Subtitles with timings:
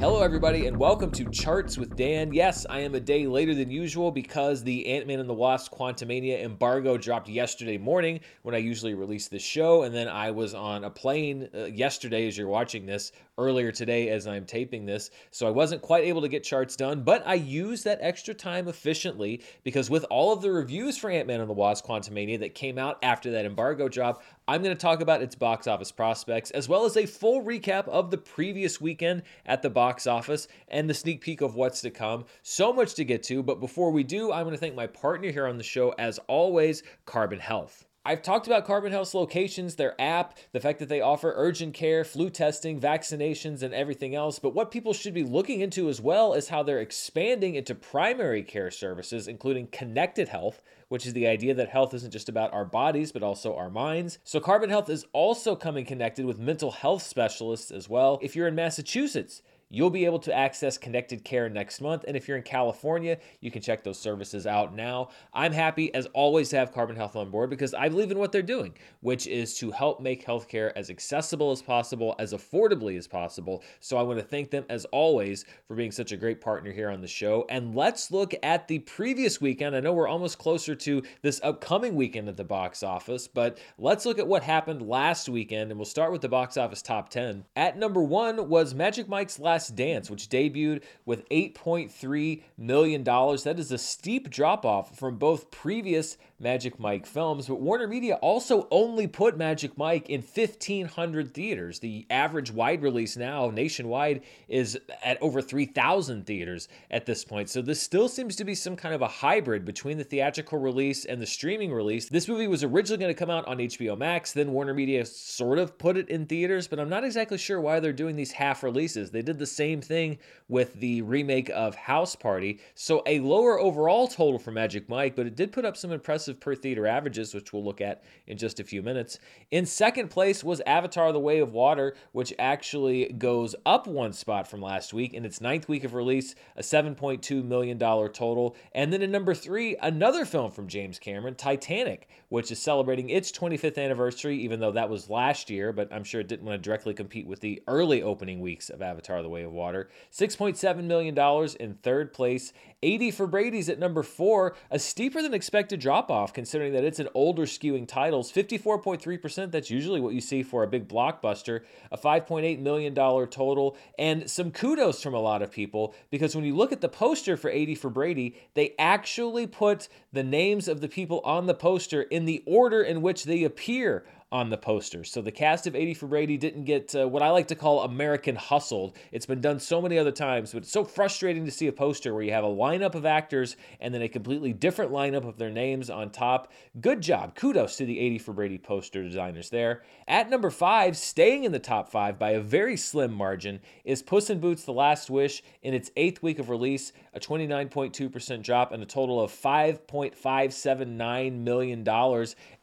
[0.00, 2.32] Hello, everybody, and welcome to Charts with Dan.
[2.32, 5.72] Yes, I am a day later than usual because the Ant Man and the Wasp
[5.72, 10.54] Quantumania embargo dropped yesterday morning when I usually release this show, and then I was
[10.54, 15.10] on a plane uh, yesterday as you're watching this, earlier today as I'm taping this,
[15.30, 18.68] so I wasn't quite able to get charts done, but I used that extra time
[18.68, 22.54] efficiently because with all of the reviews for Ant Man and the Wasp Quantumania that
[22.54, 26.50] came out after that embargo drop, I'm going to talk about its box office prospects,
[26.50, 30.88] as well as a full recap of the previous weekend at the box office and
[30.88, 32.24] the sneak peek of what's to come.
[32.42, 35.30] So much to get to, but before we do, I'm going to thank my partner
[35.30, 37.87] here on the show, as always, Carbon Health.
[38.08, 42.04] I've talked about Carbon Health's locations, their app, the fact that they offer urgent care,
[42.04, 44.38] flu testing, vaccinations, and everything else.
[44.38, 48.42] But what people should be looking into as well is how they're expanding into primary
[48.42, 52.64] care services, including connected health, which is the idea that health isn't just about our
[52.64, 54.18] bodies, but also our minds.
[54.24, 58.18] So, Carbon Health is also coming connected with mental health specialists as well.
[58.22, 62.04] If you're in Massachusetts, You'll be able to access connected care next month.
[62.08, 65.10] And if you're in California, you can check those services out now.
[65.34, 68.32] I'm happy, as always, to have Carbon Health on board because I believe in what
[68.32, 73.06] they're doing, which is to help make healthcare as accessible as possible, as affordably as
[73.06, 73.62] possible.
[73.80, 76.88] So I want to thank them, as always, for being such a great partner here
[76.88, 77.44] on the show.
[77.50, 79.76] And let's look at the previous weekend.
[79.76, 84.06] I know we're almost closer to this upcoming weekend at the box office, but let's
[84.06, 85.70] look at what happened last weekend.
[85.70, 87.44] And we'll start with the box office top 10.
[87.54, 93.02] At number one was Magic Mike's Last Last Dance, which debuted with $8.3 million.
[93.02, 98.14] That is a steep drop off from both previous Magic Mike films, but Warner Media
[98.16, 101.80] also only put Magic Mike in 1,500 theaters.
[101.80, 107.50] The average wide release now nationwide is at over 3,000 theaters at this point.
[107.50, 111.04] So this still seems to be some kind of a hybrid between the theatrical release
[111.04, 112.08] and the streaming release.
[112.08, 115.58] This movie was originally going to come out on HBO Max, then Warner Media sort
[115.58, 118.62] of put it in theaters, but I'm not exactly sure why they're doing these half
[118.62, 119.10] releases.
[119.10, 120.18] They did the same thing
[120.48, 122.58] with the remake of House Party.
[122.74, 126.40] So a lower overall total for Magic Mike, but it did put up some impressive
[126.40, 129.18] per theater averages, which we'll look at in just a few minutes.
[129.50, 134.48] In second place was Avatar The Way of Water, which actually goes up one spot
[134.48, 138.56] from last week in its ninth week of release, a $7.2 million total.
[138.72, 143.30] And then in number three, another film from James Cameron, Titanic, which is celebrating its
[143.30, 146.66] 25th anniversary, even though that was last year, but I'm sure it didn't want to
[146.66, 149.88] directly compete with the early opening weeks of Avatar The Way of Water.
[150.12, 151.16] $6.7 million
[151.60, 152.52] in third place.
[152.82, 157.00] 80 for Brady's at number four, a steeper than expected drop off considering that it's
[157.00, 158.30] an older skewing titles.
[158.30, 161.62] 54.3%, that's usually what you see for a big blockbuster.
[161.90, 166.54] A $5.8 million total, and some kudos from a lot of people because when you
[166.54, 170.88] look at the poster for 80 for Brady, they actually put the names of the
[170.88, 175.04] people on the poster in the order in which they appear on the poster.
[175.04, 177.80] So the cast of 80 for Brady didn't get uh, what I like to call
[177.82, 178.94] American hustled.
[179.10, 182.12] It's been done so many other times, but it's so frustrating to see a poster
[182.12, 185.48] where you have a lineup of actors and then a completely different lineup of their
[185.50, 186.52] names on top.
[186.78, 187.36] Good job.
[187.36, 189.80] Kudos to the 80 for Brady poster designers there.
[190.06, 194.28] At number five, staying in the top five by a very slim margin, is Puss
[194.28, 198.82] in Boots The Last Wish in its eighth week of release, a 29.2% drop and
[198.82, 201.88] a total of $5.579 million.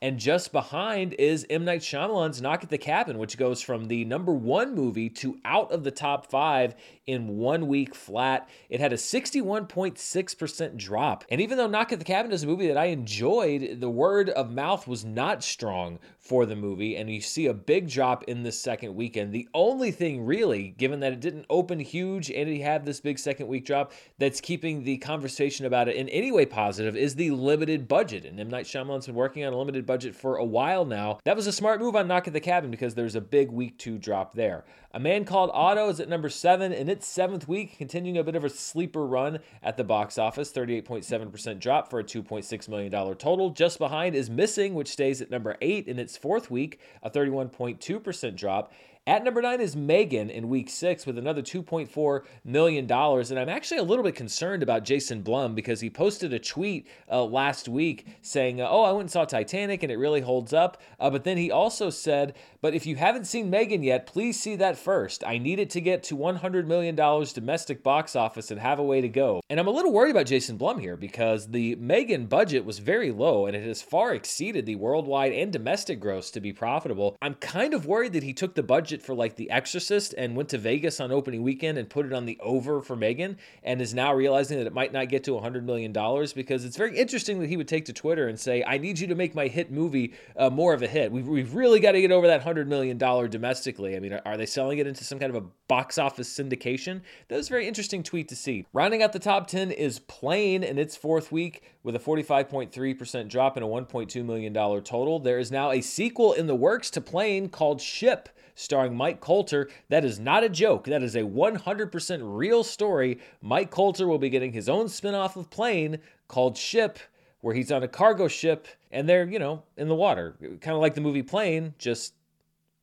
[0.01, 1.63] And just behind is M.
[1.63, 5.71] Night Shyamalan's Knock at the Cabin, which goes from the number one movie to out
[5.71, 6.75] of the top five
[7.07, 8.49] in one week flat.
[8.69, 11.23] It had a 61.6% drop.
[11.29, 14.29] And even though Knock at the Cabin is a movie that I enjoyed, the word
[14.29, 16.95] of mouth was not strong for the movie.
[16.97, 19.31] And you see a big drop in this second weekend.
[19.31, 23.19] The only thing, really, given that it didn't open huge and it had this big
[23.19, 27.31] second week drop, that's keeping the conversation about it in any way positive is the
[27.31, 28.25] limited budget.
[28.25, 28.49] And M.
[28.49, 31.19] Night Shyamalan's been working on a limited budget for a while now.
[31.25, 33.77] That was a smart move on Knock at the Cabin because there's a big week
[33.77, 34.65] two drop there.
[34.95, 38.37] A Man Called Otto is at number seven in its seventh week, continuing a bit
[38.37, 40.53] of a sleeper run at the box office.
[40.53, 43.49] 38.7% drop for a $2.6 million total.
[43.49, 48.37] Just behind is Missing, which stays at number eight in its fourth week, a 31.2%
[48.37, 48.71] drop.
[49.07, 52.91] At number nine is Megan in week six with another $2.4 million.
[52.91, 56.87] And I'm actually a little bit concerned about Jason Blum because he posted a tweet
[57.11, 60.81] uh, last week saying, Oh, I went and saw Titanic and it really holds up.
[60.99, 64.55] Uh, but then he also said, But if you haven't seen Megan yet, please see
[64.55, 65.23] that first.
[65.23, 69.01] I need it to get to $100 million domestic box office and have a way
[69.01, 69.39] to go.
[69.51, 73.11] And I'm a little worried about Jason Blum here because the Megan budget was very
[73.11, 77.15] low and it has far exceeded the worldwide and domestic gross to be profitable.
[77.21, 80.35] I'm kind of worried that he took the budget budget for like The Exorcist and
[80.35, 83.81] went to Vegas on opening weekend and put it on the over for Megan and
[83.81, 85.91] is now realizing that it might not get to $100 million
[86.35, 89.07] because it's very interesting that he would take to Twitter and say, I need you
[89.07, 91.11] to make my hit movie uh, more of a hit.
[91.11, 93.95] We've, we've really got to get over that $100 million domestically.
[93.95, 97.01] I mean, are they selling it into some kind of a box office syndication?
[97.27, 98.65] That was a very interesting tweet to see.
[98.73, 103.57] Rounding out the top 10 is Plane in its fourth week with a 45.3% drop
[103.57, 105.19] and a $1.2 million total.
[105.19, 109.69] There is now a sequel in the works to Plane called Ship starring Mike Colter.
[109.89, 110.85] That is not a joke.
[110.85, 113.19] That is a 100% real story.
[113.41, 116.97] Mike Colter will be getting his own spinoff of Plane called Ship,
[117.41, 120.35] where he's on a cargo ship and they're, you know, in the water.
[120.61, 122.15] Kind of like the movie Plane, just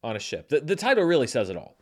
[0.05, 0.49] on a ship.
[0.49, 1.77] The, the title really says it all.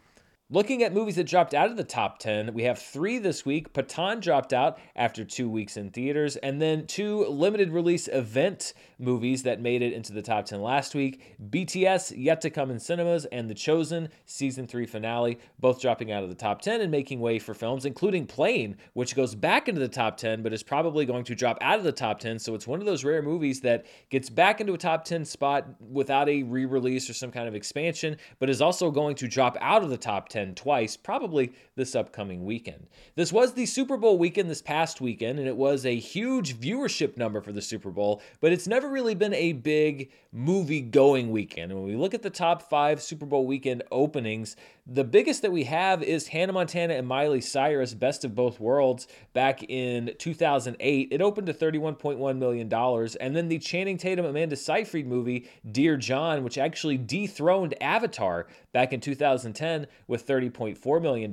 [0.53, 3.73] Looking at movies that dropped out of the top 10, we have three this week.
[3.73, 9.45] Pathaan dropped out after two weeks in theaters, and then two limited release event movies
[9.45, 13.27] that made it into the top 10 last week BTS, yet to come in cinemas,
[13.27, 17.21] and The Chosen, season three finale, both dropping out of the top 10 and making
[17.21, 21.07] way for films, including Plane, which goes back into the top 10, but is probably
[21.07, 22.41] going to drop out of the top 10.
[22.41, 25.69] So it's one of those rare movies that gets back into a top 10 spot
[25.79, 29.57] without a re release or some kind of expansion, but is also going to drop
[29.61, 32.87] out of the top 10 10 twice, probably this upcoming weekend.
[33.15, 37.17] This was the Super Bowl weekend this past weekend, and it was a huge viewership
[37.17, 41.73] number for the Super Bowl, but it's never really been a big movie going weekend.
[41.73, 44.57] And when we look at the top five Super Bowl weekend openings,
[44.87, 49.07] the biggest that we have is Hannah Montana and Miley Cyrus, Best of Both Worlds,
[49.35, 51.09] back in 2008.
[51.11, 52.73] It opened to $31.1 million.
[53.21, 58.93] And then the Channing Tatum Amanda Seyfried movie, Dear John, which actually dethroned Avatar back
[58.93, 61.31] in 2010 with $30.4 million.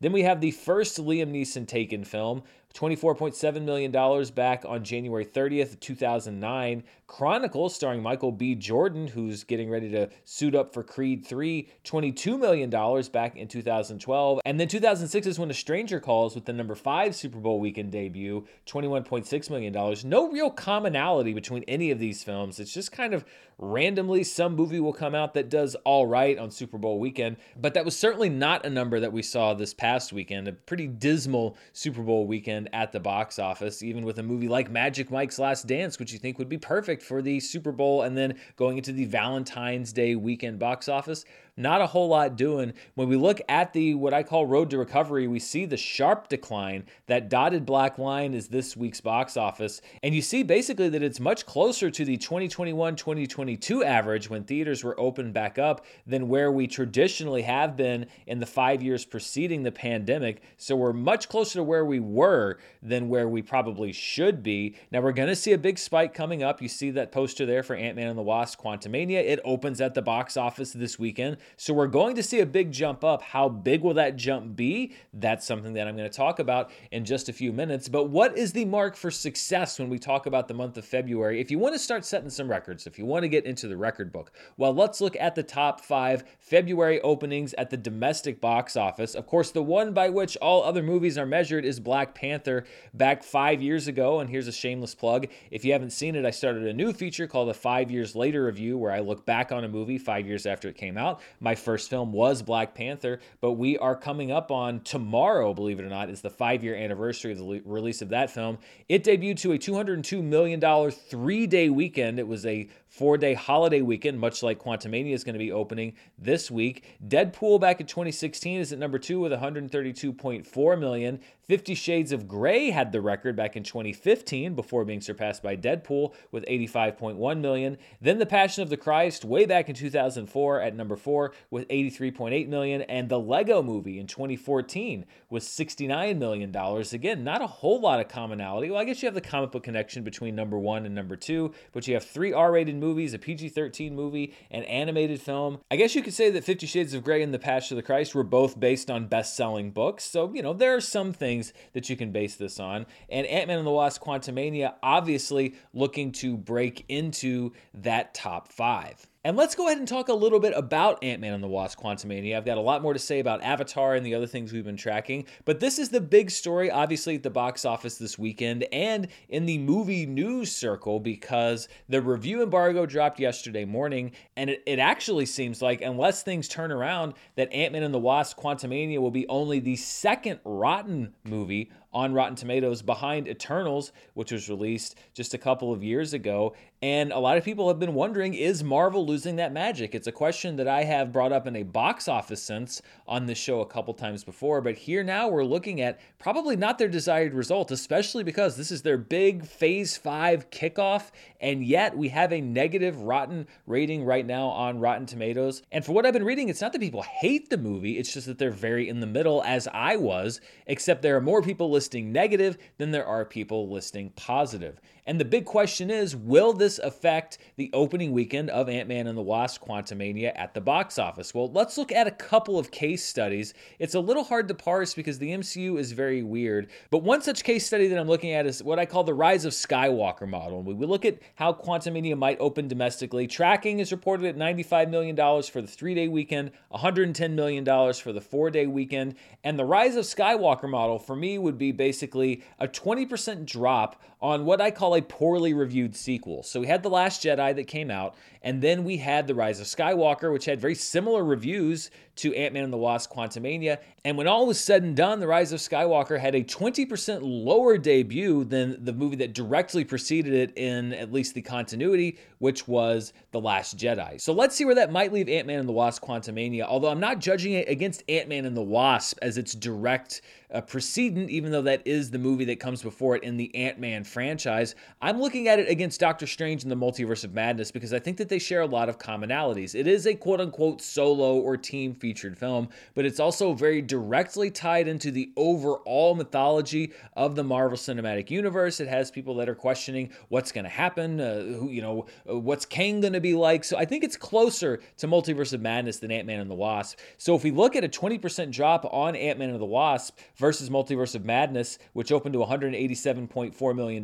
[0.00, 2.42] Then we have the first Liam Neeson taken film,
[2.74, 3.90] $24.7 million
[4.34, 6.84] back on January 30th, 2009.
[7.06, 8.54] Chronicles, starring Michael B.
[8.54, 12.70] Jordan, who's getting ready to suit up for Creed 3, $22 million
[13.12, 14.40] back in 2012.
[14.46, 17.92] And then 2006 is when A Stranger Calls with the number 5 Super Bowl weekend
[17.92, 19.96] debut, $21.6 million.
[20.04, 22.58] No real commonality between any of these films.
[22.58, 23.26] It's just kind of
[23.58, 27.36] randomly some movie will come out that does all right on Super Bowl weekend.
[27.60, 30.48] But that was certainly not a number that we saw this past weekend.
[30.48, 34.70] A pretty dismal Super Bowl weekend at the box office, even with a movie like
[34.70, 38.16] Magic Mike's Last Dance, which you think would be perfect for the Super Bowl and
[38.16, 41.24] then going into the Valentine's Day weekend box office
[41.56, 42.72] not a whole lot doing.
[42.94, 46.28] When we look at the what I call road to recovery, we see the sharp
[46.28, 46.84] decline.
[47.06, 49.82] That dotted black line is this week's box office.
[50.02, 54.82] And you see basically that it's much closer to the 2021 2022 average when theaters
[54.82, 59.62] were open back up than where we traditionally have been in the five years preceding
[59.62, 60.42] the pandemic.
[60.56, 64.76] So we're much closer to where we were than where we probably should be.
[64.90, 66.62] Now we're going to see a big spike coming up.
[66.62, 69.22] You see that poster there for Ant Man and the Wasp Quantumania.
[69.22, 71.36] It opens at the box office this weekend.
[71.56, 73.22] So we're going to see a big jump up.
[73.22, 74.94] How big will that jump be?
[75.12, 77.88] That's something that I'm going to talk about in just a few minutes.
[77.88, 81.40] But what is the mark for success when we talk about the month of February?
[81.40, 83.76] If you want to start setting some records, if you want to get into the
[83.76, 88.76] record book, well, let's look at the top five February openings at the domestic box
[88.76, 89.14] office.
[89.14, 93.22] Of course, the one by which all other movies are measured is Black Panther back
[93.22, 94.20] five years ago.
[94.20, 95.28] And here's a shameless plug.
[95.50, 98.44] If you haven't seen it, I started a new feature called a Five Years Later
[98.44, 101.20] Review where I look back on a movie five years after it came out.
[101.40, 105.84] My first film was Black Panther, but we are coming up on tomorrow, believe it
[105.84, 108.58] or not, is the five year anniversary of the le- release of that film.
[108.88, 112.18] It debuted to a $202 million three day weekend.
[112.18, 115.94] It was a four day holiday weekend, much like Quantumania is going to be opening
[116.18, 116.84] this week.
[117.08, 121.18] Deadpool back in 2016 is at number two with 132.4 million.
[121.48, 126.14] Fifty Shades of Grey had the record back in 2015 before being surpassed by Deadpool
[126.30, 127.78] with 85.1 million.
[128.00, 132.48] Then The Passion of the Christ way back in 2004 at number four with 83.8
[132.48, 136.92] million, and The Lego Movie in 2014 was 69 million dollars.
[136.92, 138.70] Again, not a whole lot of commonality.
[138.70, 141.52] Well, I guess you have the comic book connection between number one and number two,
[141.72, 145.60] but you have three R-rated movies, a PG-13 movie, an animated film.
[145.70, 147.86] I guess you could say that Fifty Shades of Grey and The Passion of the
[147.86, 150.04] Christ were both based on best-selling books.
[150.04, 152.84] So you know there are some things that you can base this on.
[153.08, 159.06] And Ant-Man and the Wasp: Quantumania obviously looking to break into that top five.
[159.24, 161.78] And let's go ahead and talk a little bit about Ant Man and the Wasp
[161.78, 162.36] Quantumania.
[162.36, 164.76] I've got a lot more to say about Avatar and the other things we've been
[164.76, 169.06] tracking, but this is the big story, obviously, at the box office this weekend and
[169.28, 174.80] in the movie news circle because the review embargo dropped yesterday morning, and it, it
[174.80, 179.12] actually seems like, unless things turn around, that Ant Man and the Wasp Quantumania will
[179.12, 185.34] be only the second rotten movie on Rotten Tomatoes behind Eternals, which was released just
[185.34, 186.54] a couple of years ago.
[186.82, 189.94] And a lot of people have been wondering is Marvel losing that magic?
[189.94, 193.38] It's a question that I have brought up in a box office sense on this
[193.38, 197.34] show a couple times before, but here now we're looking at probably not their desired
[197.34, 202.40] result, especially because this is their big phase five kickoff, and yet we have a
[202.40, 205.62] negative rotten rating right now on Rotten Tomatoes.
[205.70, 208.26] And for what I've been reading, it's not that people hate the movie, it's just
[208.26, 212.10] that they're very in the middle, as I was, except there are more people listing
[212.10, 214.80] negative than there are people listing positive.
[215.04, 219.18] And the big question is will this affect the opening weekend of Ant Man and
[219.18, 221.34] the Wasp Quantumania at the box office?
[221.34, 223.52] Well, let's look at a couple of case studies.
[223.80, 227.42] It's a little hard to parse because the MCU is very weird, but one such
[227.42, 230.58] case study that I'm looking at is what I call the rise of Skywalker model.
[230.58, 233.26] And we look at how Quantumania might open domestically.
[233.26, 238.20] Tracking is reported at $95 million for the three day weekend, $110 million for the
[238.20, 239.16] four day weekend.
[239.42, 244.44] And the rise of Skywalker model for me would be basically a 20% drop on
[244.44, 246.44] what I call a poorly reviewed sequel.
[246.44, 249.60] So we had The Last Jedi that came out, and then we had The Rise
[249.60, 253.78] of Skywalker, which had very similar reviews to Ant Man and the Wasp Quantumania.
[254.04, 257.78] And when all was said and done, The Rise of Skywalker had a 20% lower
[257.78, 263.12] debut than the movie that directly preceded it in at least the continuity, which was
[263.30, 264.20] The Last Jedi.
[264.20, 267.00] So let's see where that might leave Ant Man and the Wasp Quantumania, although I'm
[267.00, 270.20] not judging it against Ant Man and the Wasp as its direct
[270.52, 273.78] uh, precedent, even though that is the movie that comes before it in the Ant
[273.78, 274.74] Man franchise.
[275.00, 278.18] I'm looking at it against Doctor Strange and the Multiverse of Madness because I think
[278.18, 279.74] that they share a lot of commonalities.
[279.74, 284.50] It is a quote unquote solo or team featured film, but it's also very directly
[284.50, 288.80] tied into the overall mythology of the Marvel Cinematic Universe.
[288.80, 292.38] It has people that are questioning what's going to happen, uh, who, you know, uh,
[292.38, 293.64] what's Kang going to be like.
[293.64, 296.98] So I think it's closer to Multiverse of Madness than Ant Man and the Wasp.
[297.18, 300.70] So if we look at a 20% drop on Ant Man and the Wasp versus
[300.70, 304.02] Multiverse of Madness, which opened to $187.4 million,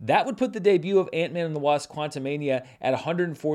[0.00, 2.94] that would put the debut of Ant Man and the Wasp Quantumania at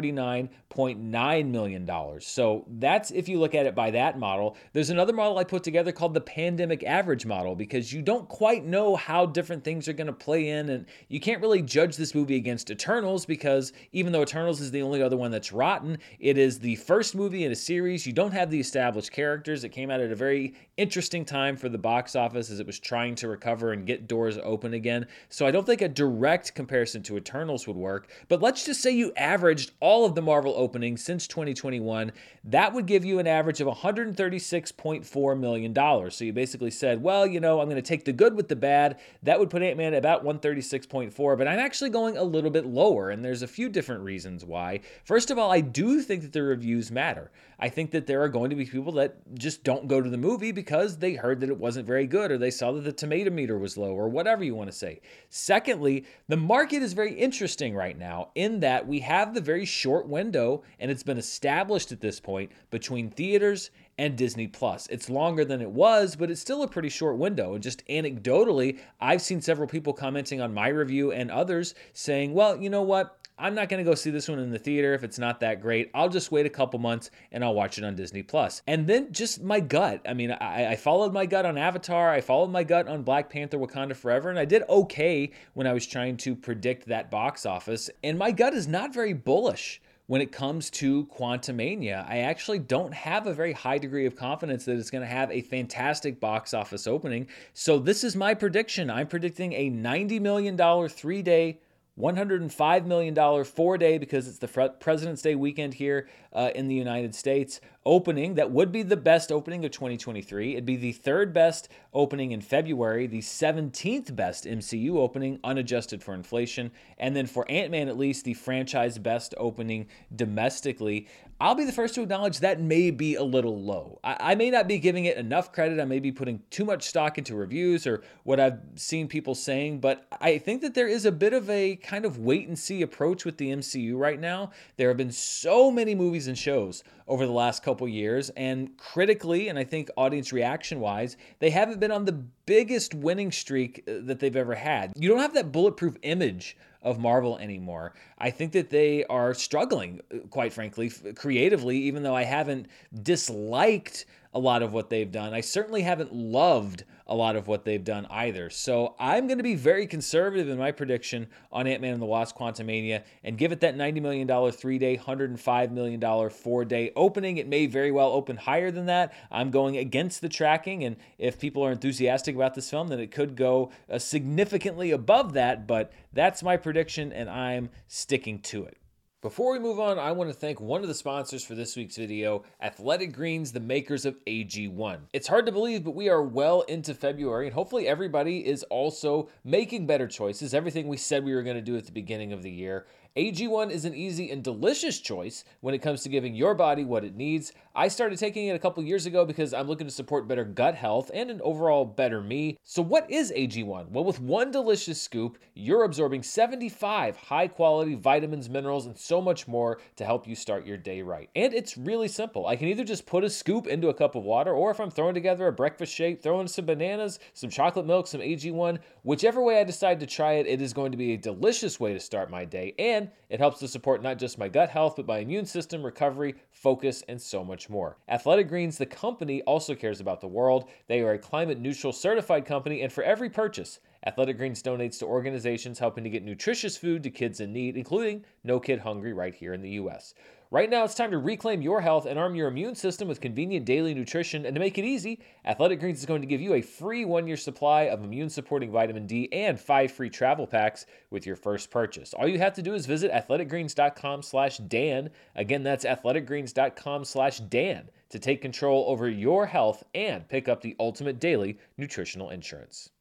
[0.01, 2.21] $149.9 million.
[2.21, 4.57] So that's if you look at it by that model.
[4.73, 8.65] There's another model I put together called the pandemic average model because you don't quite
[8.65, 12.15] know how different things are going to play in, and you can't really judge this
[12.15, 16.37] movie against Eternals because even though Eternals is the only other one that's rotten, it
[16.37, 18.05] is the first movie in a series.
[18.05, 19.63] You don't have the established characters.
[19.63, 22.79] It came out at a very interesting time for the box office as it was
[22.79, 25.07] trying to recover and get doors open again.
[25.29, 28.09] So I don't think a direct comparison to Eternals would work.
[28.27, 32.11] But let's just say you averaged of the Marvel openings since 2021.
[32.43, 36.11] That would give you an average of $136.4 million.
[36.11, 38.55] So you basically said, well, you know, I'm going to take the good with the
[38.55, 38.99] bad.
[39.23, 42.65] That would put Ant Man at about 136.4, but I'm actually going a little bit
[42.65, 43.09] lower.
[43.11, 44.81] And there's a few different reasons why.
[45.03, 47.31] First of all, I do think that the reviews matter.
[47.59, 50.17] I think that there are going to be people that just don't go to the
[50.17, 53.31] movie because they heard that it wasn't very good or they saw that the tomato
[53.31, 55.01] meter was low or whatever you want to say.
[55.29, 60.07] Secondly, the market is very interesting right now in that we have the very short
[60.07, 64.87] window and it's been established at this point between theaters and Disney Plus.
[64.87, 67.53] It's longer than it was, but it's still a pretty short window.
[67.53, 72.57] And just anecdotally, I've seen several people commenting on my review and others saying, well,
[72.61, 73.17] you know what?
[73.39, 75.61] I'm not going to go see this one in the theater if it's not that
[75.61, 75.91] great.
[75.93, 78.63] I'll just wait a couple months and I'll watch it on Disney Plus.
[78.65, 80.01] And then just my gut.
[80.07, 82.11] I mean, I, I, followed my gut on Avatar.
[82.11, 84.29] I followed my gut on Black Panther Wakanda Forever.
[84.29, 87.91] And I did okay when I was trying to predict that box office.
[88.03, 92.09] And my gut is not very bullish when it comes to Quantumania.
[92.09, 95.29] I actually don't have a very high degree of confidence that it's going to have
[95.29, 97.27] a fantastic box office opening.
[97.53, 98.89] So this is my prediction.
[98.89, 101.59] I'm predicting a $90 million three day
[101.99, 107.15] $105 million four day because it's the President's Day weekend here uh, in the United
[107.15, 110.51] States opening that would be the best opening of 2023.
[110.51, 116.13] It'd be the third best opening in February, the 17th best MCU opening, unadjusted for
[116.13, 116.71] inflation.
[116.99, 121.07] And then for Ant Man, at least, the franchise best opening domestically.
[121.39, 123.99] I'll be the first to acknowledge that may be a little low.
[124.03, 125.79] I, I, may not be giving it enough credit.
[125.79, 129.79] I may be putting too much stock into reviews or what I've seen people saying,
[129.79, 132.81] but I think that there is a bit of a kind of wait and see
[132.81, 134.49] approach with the MCU right now.
[134.77, 138.29] There have been so many movies and shows over the last couple years.
[138.31, 143.31] And critically, and I think audience reaction wise, they haven't been on the biggest winning
[143.31, 144.93] streak uh, that they've ever had.
[144.95, 147.93] You don't have that bulletproof image of Marvel anymore.
[148.17, 152.67] I think that they are struggling, uh, quite frankly, creatively, even though I haven't
[153.03, 154.05] disliked
[154.37, 155.33] a lot of what they've done.
[155.33, 158.51] I certainly haven't loved a lot of what they've done either.
[158.51, 162.05] So I'm going to be very conservative in my prediction on Ant Man and the
[162.05, 167.37] Wasp Quantumania and give it that $90 million three day, $105 million four day opening.
[167.37, 169.11] It may very well open higher than that.
[169.31, 170.83] I'm going against the tracking.
[170.83, 175.33] And if people are enthusiastic about this film, then it could go uh, significantly above
[175.33, 175.65] that.
[175.65, 178.77] But that's my prediction, and I'm sticking to it.
[179.23, 181.97] Before we move on, I want to thank one of the sponsors for this week's
[181.97, 184.99] video, Athletic Greens, the makers of AG1.
[185.11, 189.29] It's hard to believe, but we are well into February, and hopefully everybody is also
[189.43, 190.53] making better choices.
[190.53, 192.85] Everything we said we were going to do at the beginning of the year.
[193.15, 197.03] AG1 is an easy and delicious choice when it comes to giving your body what
[197.03, 197.53] it needs.
[197.77, 200.73] I started taking it a couple years ago because I'm looking to support better gut
[200.73, 202.57] health and an overall better me.
[202.63, 203.91] So, what is AG1?
[203.91, 209.47] Well, with one delicious scoop, you're absorbing 75 high quality vitamins, minerals, and so much
[209.47, 211.29] more to help you start your day right.
[211.35, 212.47] And it's really simple.
[212.47, 214.89] I can either just put a scoop into a cup of water, or if I'm
[214.89, 219.43] throwing together a breakfast shake, throw in some bananas, some chocolate milk, some AG1, whichever
[219.43, 221.99] way I decide to try it, it is going to be a delicious way to
[221.99, 222.73] start my day.
[222.79, 226.33] And it helps to support not just my gut health, but my immune system, recovery,
[226.51, 227.97] focus, and so much more.
[228.07, 230.69] Athletic Greens, the company, also cares about the world.
[230.87, 235.05] They are a climate neutral certified company, and for every purchase, Athletic Greens donates to
[235.05, 239.33] organizations helping to get nutritious food to kids in need, including No Kid Hungry right
[239.33, 240.13] here in the U.S.
[240.49, 243.65] Right now, it's time to reclaim your health and arm your immune system with convenient
[243.65, 244.45] daily nutrition.
[244.45, 247.27] And to make it easy, Athletic Greens is going to give you a free one
[247.27, 251.69] year supply of immune supporting vitamin D and five free travel packs with your first
[251.69, 252.13] purchase.
[252.13, 255.09] All you have to do is visit athleticgreens.com slash Dan.
[255.35, 260.77] Again, that's athleticgreens.com slash Dan to take control over your health and pick up the
[260.79, 262.91] ultimate daily nutritional insurance.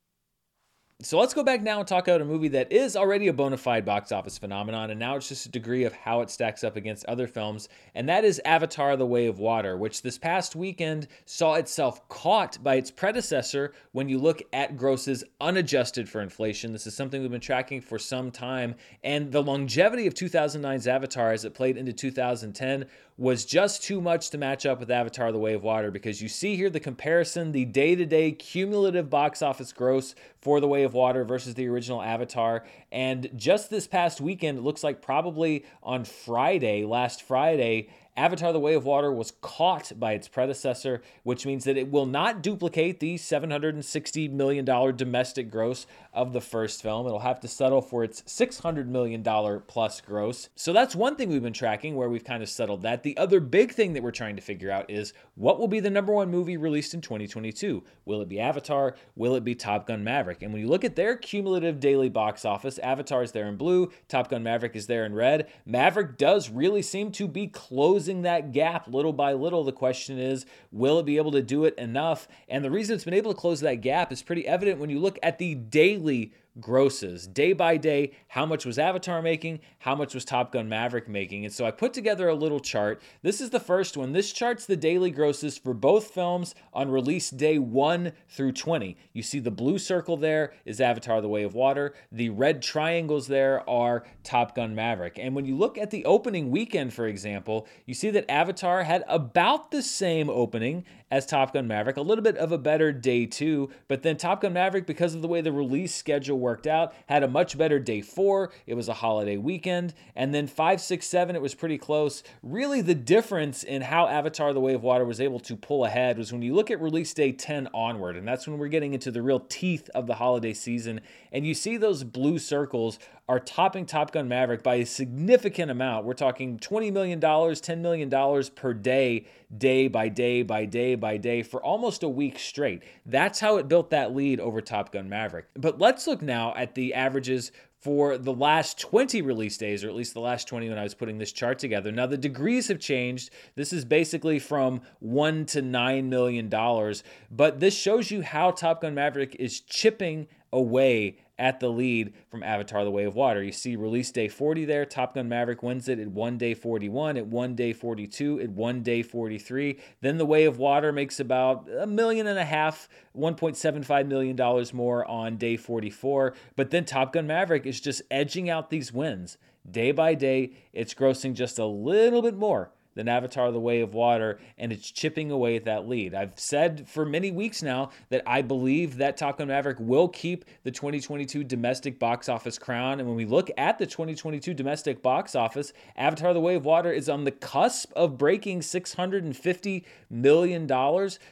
[1.03, 3.59] So let's go back now and talk about a movie that is already a bona
[3.59, 6.75] fide box office phenomenon, and now it's just a degree of how it stacks up
[6.75, 11.07] against other films, and that is Avatar The Way of Water, which this past weekend
[11.27, 16.73] saw itself caught by its predecessor when you look at grosses unadjusted for inflation.
[16.73, 18.75] This is something we've been tracking for some time,
[19.05, 22.87] and the longevity of 2009's Avatar as it played into 2010
[23.19, 26.29] was just too much to match up with Avatar The Way of Water because you
[26.29, 30.15] see here the comparison, the day to day cumulative box office gross
[30.47, 32.63] for The Way of Water versus the original Avatar.
[32.93, 38.61] And just this past weekend, it looks like probably on Friday, last Friday, Avatar The
[38.61, 43.01] Way of Water was caught by its predecessor, which means that it will not duplicate
[43.01, 45.85] the $760 million domestic gross
[46.17, 47.07] of the first film.
[47.07, 49.23] It'll have to settle for its $600 million
[49.67, 50.49] plus gross.
[50.57, 53.03] So that's one thing we've been tracking where we've kind of settled that.
[53.03, 55.91] The other big thing that we're trying to figure out is what will be the
[55.91, 57.85] number one movie released in 2022?
[58.07, 58.97] Will it be Avatar?
[59.15, 60.43] Will it be Top Gun Maverick?
[60.43, 63.93] And when you look at their cumulative daily box office, Avatar is there in blue,
[64.09, 65.49] Top Gun Maverick is there in red.
[65.67, 69.65] Maverick does really seem to be closing that gap little by little.
[69.65, 72.27] The question is, will it be able to do it enough?
[72.49, 74.99] And the reason it's been able to close that gap is pretty evident when you
[74.99, 77.27] look at the daily absolutely grosses.
[77.27, 79.61] Day by day how much was avatar making?
[79.79, 81.45] How much was top gun maverick making?
[81.45, 83.03] And so i put together a little chart.
[83.23, 84.13] This is the first one.
[84.13, 89.23] This chart's the daily grosses for both films on release day 1 through 20 you
[89.23, 91.95] see the blue circle there is avatar the way of water.
[92.13, 95.19] The red triangles there are top gun maverick.
[95.19, 99.05] And when you look at the opening weekend for example you see that avatar had
[99.09, 101.97] about the same opening as Top Gun Maverick.
[101.97, 105.23] A little bit of a better day two, but then Top Gun Maverick, because of
[105.23, 108.53] the way the release schedule worked out, had a much better day four.
[108.69, 109.95] It was a holiday weekend.
[110.15, 112.23] And then five, six, seven, it was pretty close.
[112.41, 116.19] Really, the difference in how Avatar The Way of Water was able to pull ahead
[116.19, 119.11] was when you look at release day 10 onward, and that's when we're getting into
[119.11, 121.01] the real teeth of the holiday season.
[121.33, 126.07] And you see those blue circles are topping Top Gun Maverick by a significant amount.
[126.07, 131.43] We're talking $20 million, $10 million per day, day by day by day by day
[131.43, 132.83] for almost a week straight.
[133.05, 135.47] That's how it built that lead over Top Gun Maverick.
[135.55, 137.53] But let's look now at the averages
[137.87, 140.95] for the last 20 release days, or at least the last 20 when I was
[140.95, 141.93] putting this chart together.
[141.93, 143.31] Now, the degrees have changed.
[143.55, 148.81] This is basically from one to nine million dollars, but this shows you how Top
[148.81, 153.43] Gun Maverick is chipping away at the lead from Avatar The Way of Water.
[153.43, 154.85] You see release day 40 there.
[154.87, 158.83] Top Gun Maverick wins it at one day 41, at one day 42, at one
[158.83, 159.79] day 43.
[160.01, 165.05] Then The Way of Water makes about a million and a half, $1.75 million more
[165.05, 166.35] on day 44.
[166.57, 169.37] But then Top Gun Maverick is just edging out these wins.
[169.69, 173.95] Day by day, it's grossing just a little bit more than Avatar The Way of
[173.95, 176.15] Water, and it's chipping away at that lead.
[176.15, 180.45] I've said for many weeks now that I believe that Top Gun Maverick will keep
[180.65, 182.99] the 2022 domestic box office crown.
[182.99, 186.91] And when we look at the 2022 domestic box office, Avatar The Way of Water
[186.91, 190.67] is on the cusp of breaking $650 million.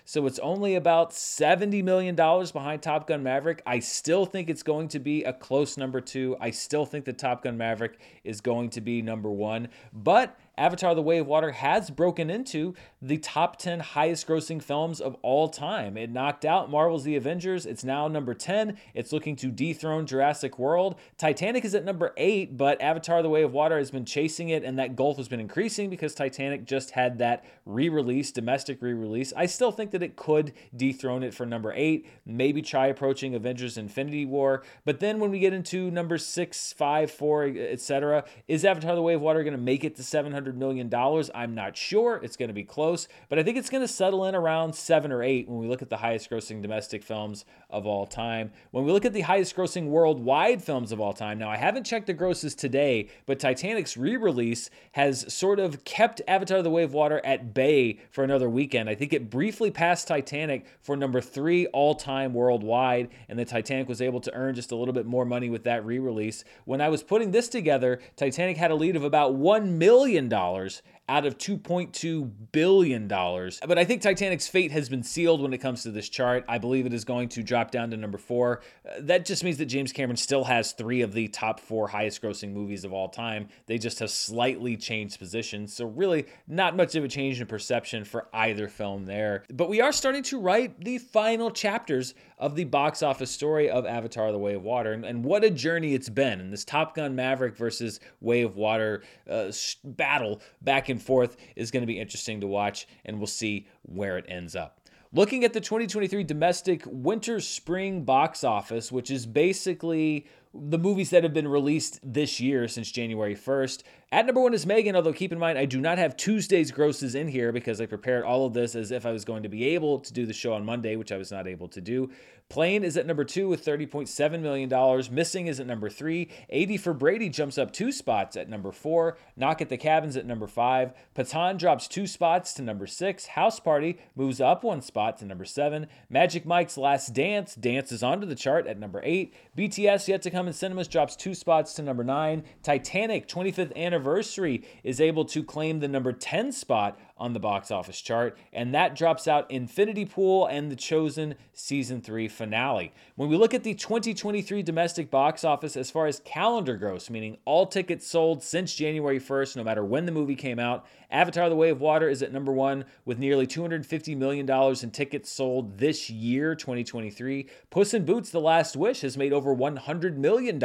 [0.04, 3.62] So it's only about $70 million behind Top Gun Maverick.
[3.66, 6.36] I still think it's going to be a close number two.
[6.40, 9.68] I still think that Top Gun Maverick is going to be number one.
[9.92, 15.00] But Avatar The Way of Water has broken into the top 10 highest grossing films
[15.00, 15.96] of all time.
[15.96, 17.66] It knocked out Marvel's The Avengers.
[17.66, 18.78] It's now number 10.
[18.94, 20.94] It's looking to dethrone Jurassic World.
[21.18, 24.62] Titanic is at number 8, but Avatar The Way of Water has been chasing it,
[24.62, 28.92] and that gulf has been increasing because Titanic just had that re release, domestic re
[28.92, 29.32] release.
[29.36, 33.76] I still think that it could dethrone it for number 8, maybe try approaching Avengers
[33.76, 34.62] Infinity War.
[34.84, 39.14] But then when we get into number 6, 5, 4, etc., is Avatar The Way
[39.14, 40.43] of Water going to make it to 700?
[40.44, 40.90] $700 million.
[41.34, 42.20] I'm not sure.
[42.22, 45.12] It's going to be close, but I think it's going to settle in around seven
[45.12, 48.52] or eight when we look at the highest grossing domestic films of all time.
[48.70, 51.84] When we look at the highest grossing worldwide films of all time, now I haven't
[51.84, 56.82] checked the grosses today, but Titanic's re release has sort of kept Avatar The Way
[56.82, 58.88] of Water at bay for another weekend.
[58.88, 63.88] I think it briefly passed Titanic for number three all time worldwide, and the Titanic
[63.88, 66.44] was able to earn just a little bit more money with that re release.
[66.64, 70.82] When I was putting this together, Titanic had a lead of about $1 million Dollars
[71.08, 73.06] out of $2.2 billion.
[73.06, 76.44] But I think Titanic's fate has been sealed when it comes to this chart.
[76.48, 78.62] I believe it is going to drop down to number four.
[78.88, 82.22] Uh, that just means that James Cameron still has three of the top four highest
[82.22, 83.48] grossing movies of all time.
[83.66, 85.74] They just have slightly changed positions.
[85.74, 89.44] So, really, not much of a change in perception for either film there.
[89.52, 93.86] But we are starting to write the final chapters of the box office story of
[93.86, 94.92] Avatar The Way of Water.
[94.92, 96.40] And, and what a journey it's been.
[96.40, 99.52] And this Top Gun Maverick versus Way of Water uh,
[99.84, 104.18] battle back and forth is going to be interesting to watch, and we'll see where
[104.18, 104.80] it ends up.
[105.12, 111.22] Looking at the 2023 domestic winter spring box office, which is basically the movies that
[111.22, 113.82] have been released this year since January 1st.
[114.14, 117.16] At number one is Megan, although keep in mind, I do not have Tuesday's grosses
[117.16, 119.64] in here because I prepared all of this as if I was going to be
[119.70, 122.08] able to do the show on Monday, which I was not able to do.
[122.50, 124.70] Plane is at number two with $30.7 million.
[125.12, 126.30] Missing is at number three.
[126.50, 129.16] 80 for Brady jumps up two spots at number four.
[129.34, 130.92] Knock at the Cabins at number five.
[131.16, 133.26] Pathaan drops two spots to number six.
[133.26, 135.86] House Party moves up one spot to number seven.
[136.08, 139.34] Magic Mike's Last Dance dances onto the chart at number eight.
[139.56, 142.44] BTS yet to come in cinemas drops two spots to number nine.
[142.62, 143.72] Titanic 25th
[144.04, 148.74] anniversary is able to claim the number 10 spot on the box office chart, and
[148.74, 152.92] that drops out Infinity Pool and The Chosen Season 3 finale.
[153.14, 157.38] When we look at the 2023 domestic box office as far as calendar gross, meaning
[157.44, 161.54] all tickets sold since January 1st, no matter when the movie came out, Avatar The
[161.54, 166.10] Way of Water is at number one with nearly $250 million in tickets sold this
[166.10, 167.48] year, 2023.
[167.70, 170.58] Puss in Boots The Last Wish has made over $100 million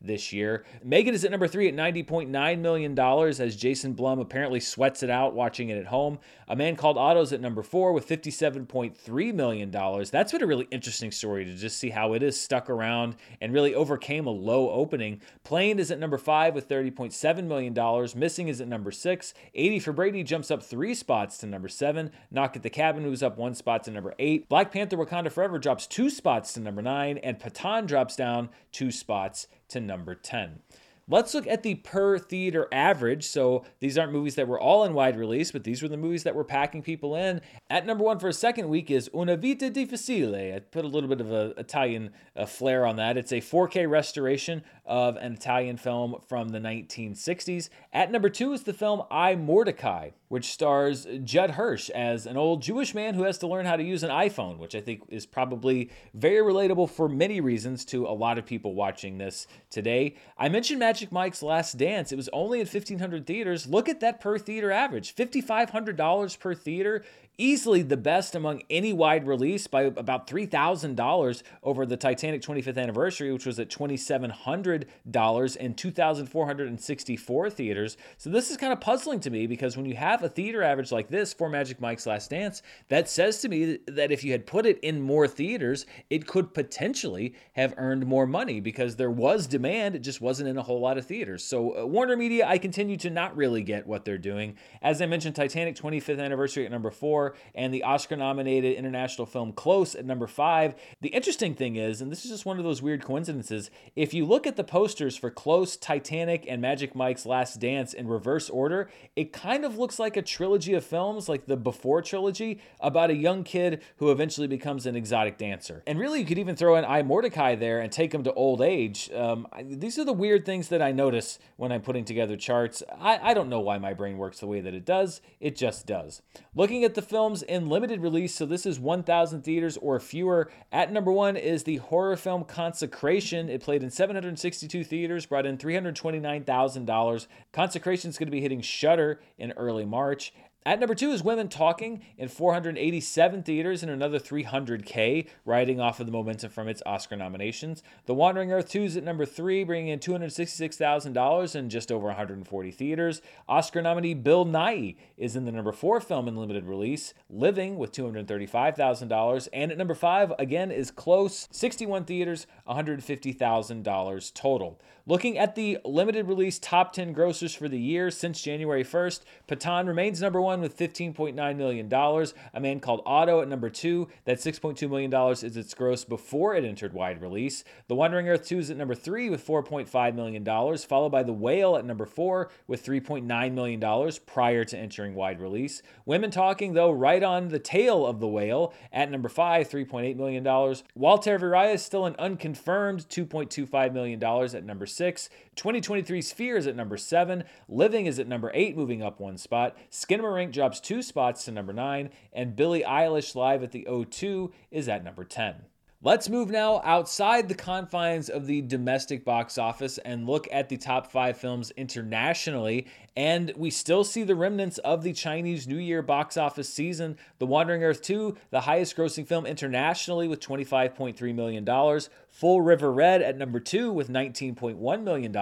[0.00, 0.64] this year.
[0.82, 5.34] Megan is at number three at $90.9 million as Jason Blum apparently sweats it out
[5.34, 6.18] watching it at home.
[6.48, 9.70] A Man Called Otto's at number four with $57.3 million.
[9.70, 13.52] That's been a really interesting story to just see how it is stuck around and
[13.52, 15.20] really overcame a low opening.
[15.44, 18.08] Plane is at number five with $30.7 million.
[18.16, 19.34] Missing is at number six.
[19.54, 22.10] 80 for Brady jumps up three spots to number seven.
[22.30, 24.48] Knock at the Cabin moves up one spot to number eight.
[24.48, 27.18] Black Panther Wakanda Forever drops two spots to number nine.
[27.18, 30.60] And Pathaan drops down two spots to number 10.
[31.08, 33.26] Let's look at the per theater average.
[33.26, 36.24] So these aren't movies that were all in wide release, but these were the movies
[36.24, 37.40] that were packing people in.
[37.70, 40.34] At number one for a second week is Una Vita Difficile.
[40.34, 42.10] I put a little bit of an Italian
[42.48, 43.16] flair on that.
[43.16, 47.68] It's a 4K restoration of an Italian film from the 1960s.
[47.92, 52.62] At number two is the film I Mordecai, which stars Judd Hirsch as an old
[52.62, 55.24] Jewish man who has to learn how to use an iPhone, which I think is
[55.24, 60.16] probably very relatable for many reasons to a lot of people watching this today.
[60.36, 62.12] I mentioned Magic Mike's Last Dance.
[62.12, 63.66] It was only in 1,500 theaters.
[63.66, 67.04] Look at that per theater average $5,500 per theater
[67.38, 73.32] easily the best among any wide release by about $3,000 over the Titanic 25th anniversary,
[73.32, 77.96] which was at $2,700 in 2,464 theaters.
[78.16, 80.92] So this is kind of puzzling to me because when you have a theater average
[80.92, 84.46] like this for Magic Mike's Last Dance, that says to me that if you had
[84.46, 89.46] put it in more theaters, it could potentially have earned more money because there was
[89.46, 91.44] demand, it just wasn't in a whole lot of theaters.
[91.44, 94.56] So uh, Warner Media, I continue to not really get what they're doing.
[94.82, 97.25] As I mentioned, Titanic 25th anniversary at number four.
[97.54, 100.74] And the Oscar nominated international film Close at number five.
[101.00, 104.24] The interesting thing is, and this is just one of those weird coincidences, if you
[104.24, 108.90] look at the posters for Close, Titanic, and Magic Mike's Last Dance in reverse order,
[109.14, 113.14] it kind of looks like a trilogy of films, like the Before trilogy, about a
[113.14, 115.82] young kid who eventually becomes an exotic dancer.
[115.86, 118.60] And really, you could even throw in I Mordecai there and take him to old
[118.60, 119.10] age.
[119.12, 122.82] Um, these are the weird things that I notice when I'm putting together charts.
[123.00, 125.86] I, I don't know why my brain works the way that it does, it just
[125.86, 126.22] does.
[126.54, 130.50] Looking at the films in limited release, so this is 1,000 theaters or fewer.
[130.70, 133.48] At number one is the horror film Consecration.
[133.48, 137.26] It played in 762 theaters, brought in $329,000.
[137.54, 140.34] Consecration is going to be hitting Shudder in early March.
[140.66, 146.06] At number two is Women Talking in 487 theaters and another 300K, riding off of
[146.06, 147.84] the momentum from its Oscar nominations.
[148.06, 152.70] The Wandering Earth 2 is at number three, bringing in $266,000 in just over 140
[152.72, 153.22] theaters.
[153.48, 157.92] Oscar nominee Bill Nighy is in the number four film in limited release, Living with
[157.92, 159.48] $235,000.
[159.52, 164.80] And at number five, again, is Close, 61 theaters, $150,000 total.
[165.08, 169.86] Looking at the limited release top 10 grossers for the year since January 1st, Pathaan
[169.86, 171.92] remains number one with $15.9 million.
[171.92, 174.08] A Man Called Otto at number two.
[174.24, 177.64] That $6.2 million is its gross before it entered wide release.
[177.88, 180.44] The Wandering Earth 2 is at number three with $4.5 million,
[180.78, 185.82] followed by The Whale at number four with $3.9 million prior to entering wide release.
[186.04, 190.44] Women Talking, though, right on the tail of The Whale at number five, $3.8 million.
[190.44, 195.28] Waltair Veerayya is still an unconfirmed $2.25 million at number six.
[195.56, 197.44] 2023 Sphere is at number seven.
[197.68, 199.76] Living is at number eight, moving up one spot.
[199.90, 202.10] Skinamarink drops two spots to number nine.
[202.32, 205.56] And Billie Eilish Live at the O2 is at number 10.
[206.02, 210.76] Let's move now outside the confines of the domestic box office and look at the
[210.76, 216.02] top five films internationally and we still see the remnants of the Chinese New Year
[216.02, 217.16] box office season.
[217.38, 222.00] The Wandering Earth 2, the highest grossing film internationally with $25.3 million.
[222.28, 225.34] Full River Red at number two with $19.1 million.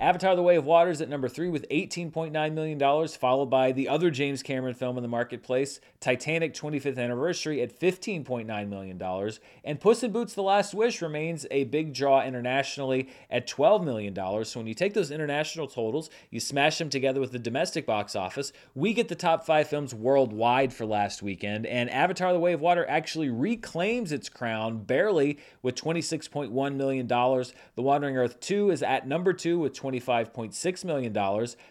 [0.00, 3.88] Avatar The Way of Water is at number three with $18.9 million, followed by the
[3.88, 9.30] other James Cameron film in the marketplace, Titanic 25th Anniversary at $15.9 million.
[9.62, 14.14] And Puss in Boots The Last Wish remains a big draw internationally at $12 million.
[14.46, 18.16] So when you take those international totals, you smash them together with the domestic box
[18.16, 22.54] office, we get the top five films worldwide for last weekend, and Avatar The Way
[22.54, 27.06] of Water actually reclaims its crown barely with $26.1 million.
[27.06, 31.12] The Wandering Earth 2 is at number two with $25.6 million.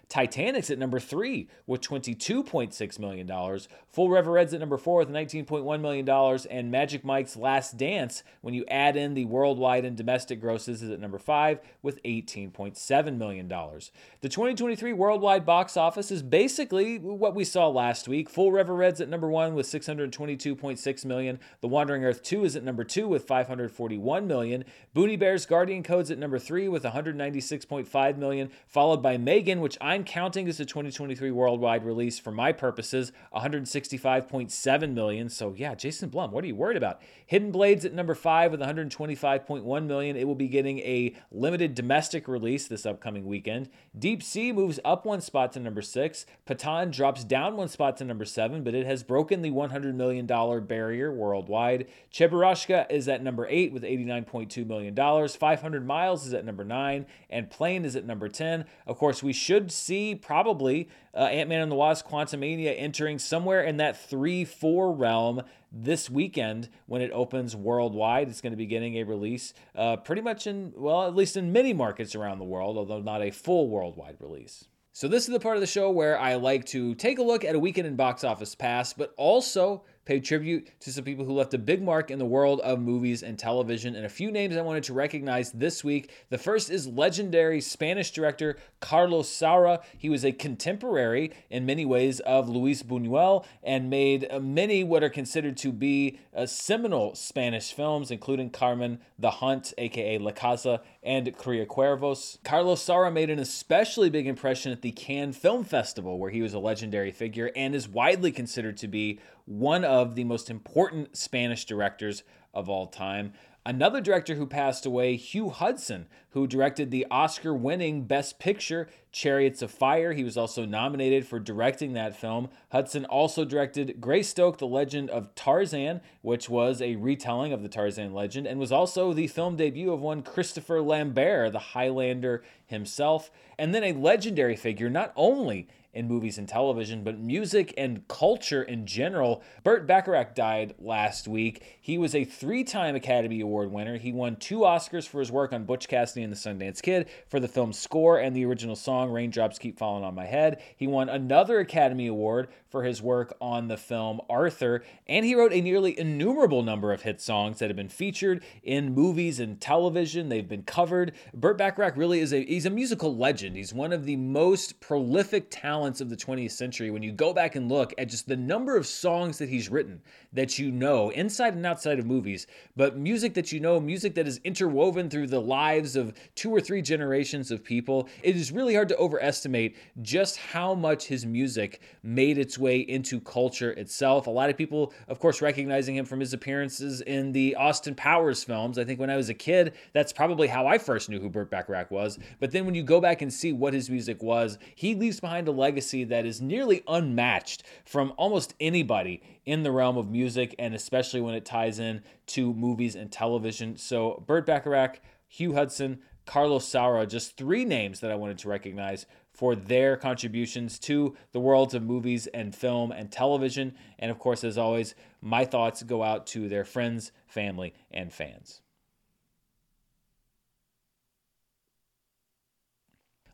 [0.07, 3.59] Titanic's at number three with $22.6 million.
[3.93, 6.39] Full River Red's at number four with $19.1 million.
[6.49, 8.02] And Magic Mike's Last Dance,
[8.41, 13.17] when you add in the worldwide and domestic grosses, is at number five with $18.7
[13.17, 13.47] million.
[13.47, 18.29] The 2023 worldwide box office is basically what we saw last week.
[18.29, 21.39] Full River Red's at number one with 622.6 million.
[21.61, 24.65] The Wandering Earth 2 is at number two with $541 million.
[24.93, 30.03] Boonie Bears Guardian Codes at number three with 196.5 million, followed by Megan, which I'm
[30.03, 35.29] counting as a 2023 worldwide release for my purposes, 165.7 million.
[35.29, 37.01] So yeah, Jason Blum, what are you worried about?
[37.25, 40.15] Hidden Blades at number five with 125.1 million.
[40.15, 43.69] It will be getting a limited domestic release this upcoming weekend.
[43.97, 46.25] Deep Sea moves up one spot to number six.
[46.47, 50.25] Pathaan drops down one spot to number seven, but it has broken the $100 million
[50.65, 51.87] barrier worldwide.
[52.11, 55.27] Cheburashka is at number eight with $89.2 million.
[55.27, 58.65] 500 Miles is at number nine, and Plane is at number 10.
[58.87, 63.61] Of course, we should see probably uh, Ant Man and the Wasp Quantumania entering somewhere
[63.61, 68.29] in that 3 4 realm this weekend when it opens worldwide.
[68.29, 71.51] It's going to be getting a release uh, pretty much in, well, at least in
[71.51, 74.65] many markets around the world, although not a full worldwide release.
[74.95, 77.43] So, this is the part of the show where I like to take a look
[77.43, 81.33] at a weekend in box office pass, but also pay tribute to some people who
[81.33, 84.57] left a big mark in the world of movies and television, and a few names
[84.57, 86.11] I wanted to recognize this week.
[86.29, 89.81] The first is legendary Spanish director Carlos Saura.
[89.97, 95.09] He was a contemporary in many ways of Luis Buñuel and made many what are
[95.09, 101.27] considered to be uh, seminal Spanish films, including Carmen, The Hunt, aka La Caza, and
[101.37, 102.37] Cría Cuervos.
[102.43, 106.53] Carlos Saura made an especially big impression at the Cannes Film Festival, where he was
[106.53, 111.65] a legendary figure and is widely considered to be one of the most important Spanish
[111.65, 113.33] directors of all time.
[113.65, 119.61] Another director who passed away, Hugh Hudson, who directed the Oscar winning Best Picture, Chariots
[119.61, 120.11] of Fire.
[120.11, 122.49] He was also nominated for directing that film.
[122.73, 128.13] Hudson also directed Greystoke, The Legend of Tarzan, which was a retelling of the Tarzan
[128.13, 133.31] legend, and was also the film debut of one Christopher Lambert, the Highlander himself.
[133.57, 138.63] And then a legendary figure, not only in movies and television, but music and culture
[138.63, 139.43] in general.
[139.63, 141.77] Burt Bacharach died last week.
[141.79, 143.97] He was a three time Academy Award winner.
[143.97, 147.39] He won two Oscars for his work on Butch Cassidy and the Sundance Kid for
[147.39, 150.61] the film's score and the original song Raindrops Keep Falling on My Head.
[150.75, 155.53] He won another Academy Award for his work on the film Arthur, and he wrote
[155.53, 160.29] a nearly innumerable number of hit songs that have been featured in movies and television.
[160.29, 161.13] They've been covered.
[161.35, 163.55] Burt Bacharach really is a he's a musical legend.
[163.55, 166.89] He's one of the most prolific talents of the 20th century.
[166.89, 170.01] When you go back and look at just the number of songs that he's written
[170.31, 174.27] that you know inside and outside of movies, but music that you know, music that
[174.27, 178.73] is interwoven through the lives of two or three generations of people, it is really
[178.73, 184.27] hard to overestimate just how much his music made its way into culture itself.
[184.27, 188.43] A lot of people, of course, recognizing him from his appearances in the Austin Powers
[188.43, 188.77] films.
[188.77, 191.51] I think when I was a kid, that's probably how I first knew who Burt
[191.51, 192.17] Bacharach was.
[192.39, 195.47] But then when you go back and see what his music was, he leaves behind
[195.47, 200.73] a legacy that is nearly unmatched from almost anybody in the realm of music, and
[200.73, 203.77] especially when it ties in to movies and television.
[203.77, 209.05] So, Burt Bacharach, Hugh Hudson, Carlos Saura, just three names that I wanted to recognize
[209.31, 213.73] for their contributions to the worlds of movies and film and television.
[213.99, 218.61] And of course, as always, my thoughts go out to their friends, family, and fans.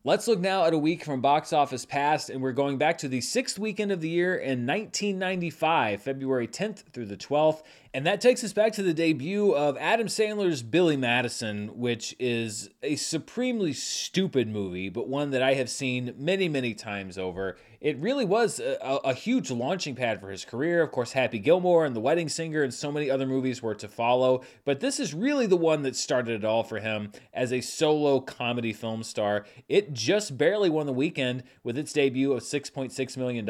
[0.05, 3.09] Let's look now at a week from box office past, and we're going back to
[3.09, 7.63] the sixth weekend of the year in 1995, February 10th through the 12th.
[7.91, 12.69] And that takes us back to the debut of Adam Sandler's Billy Madison, which is
[12.84, 17.58] a supremely stupid movie, but one that I have seen many, many times over.
[17.82, 20.84] It really was a, a, huge launching pad for his career.
[20.84, 23.88] Of course, Happy Gilmore and The Wedding Singer and so many other movies were to
[23.88, 27.62] follow, but this is really the one that started it all for him as a
[27.62, 29.45] solo comedy film star.
[29.69, 33.49] It just barely won the weekend with its debut of $6.6 million.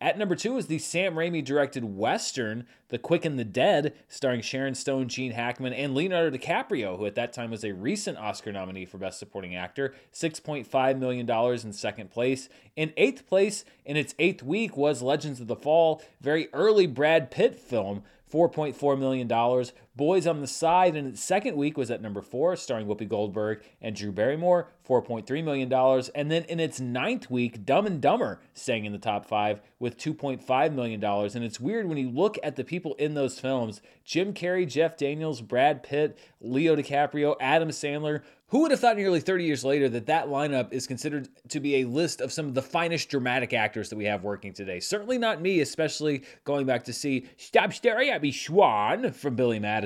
[0.00, 4.40] At number two is the Sam Raimi directed Western the Quick and the Dead, starring
[4.40, 8.52] Sharon Stone, Gene Hackman, and Leonardo DiCaprio, who at that time was a recent Oscar
[8.52, 12.48] nominee for Best Supporting Actor, $6.5 million in second place.
[12.76, 17.30] In eighth place, in its eighth week, was Legends of the Fall, very early Brad
[17.30, 19.28] Pitt film $4.4 million.
[19.96, 23.62] Boys on the Side in its second week was at number four, starring Whoopi Goldberg
[23.80, 25.72] and Drew Barrymore, $4.3 million.
[26.14, 29.96] And then in its ninth week, Dumb and Dumber staying in the top five with
[29.96, 31.02] $2.5 million.
[31.02, 34.98] And it's weird when you look at the people in those films Jim Carrey, Jeff
[34.98, 39.88] Daniels, Brad Pitt, Leo DiCaprio, Adam Sandler, who would have thought nearly 30 years later
[39.88, 43.52] that that lineup is considered to be a list of some of the finest dramatic
[43.52, 44.78] actors that we have working today?
[44.78, 49.58] Certainly not me, especially going back to see Stop Staring at Me, Schwan from Billy
[49.58, 49.85] Madison.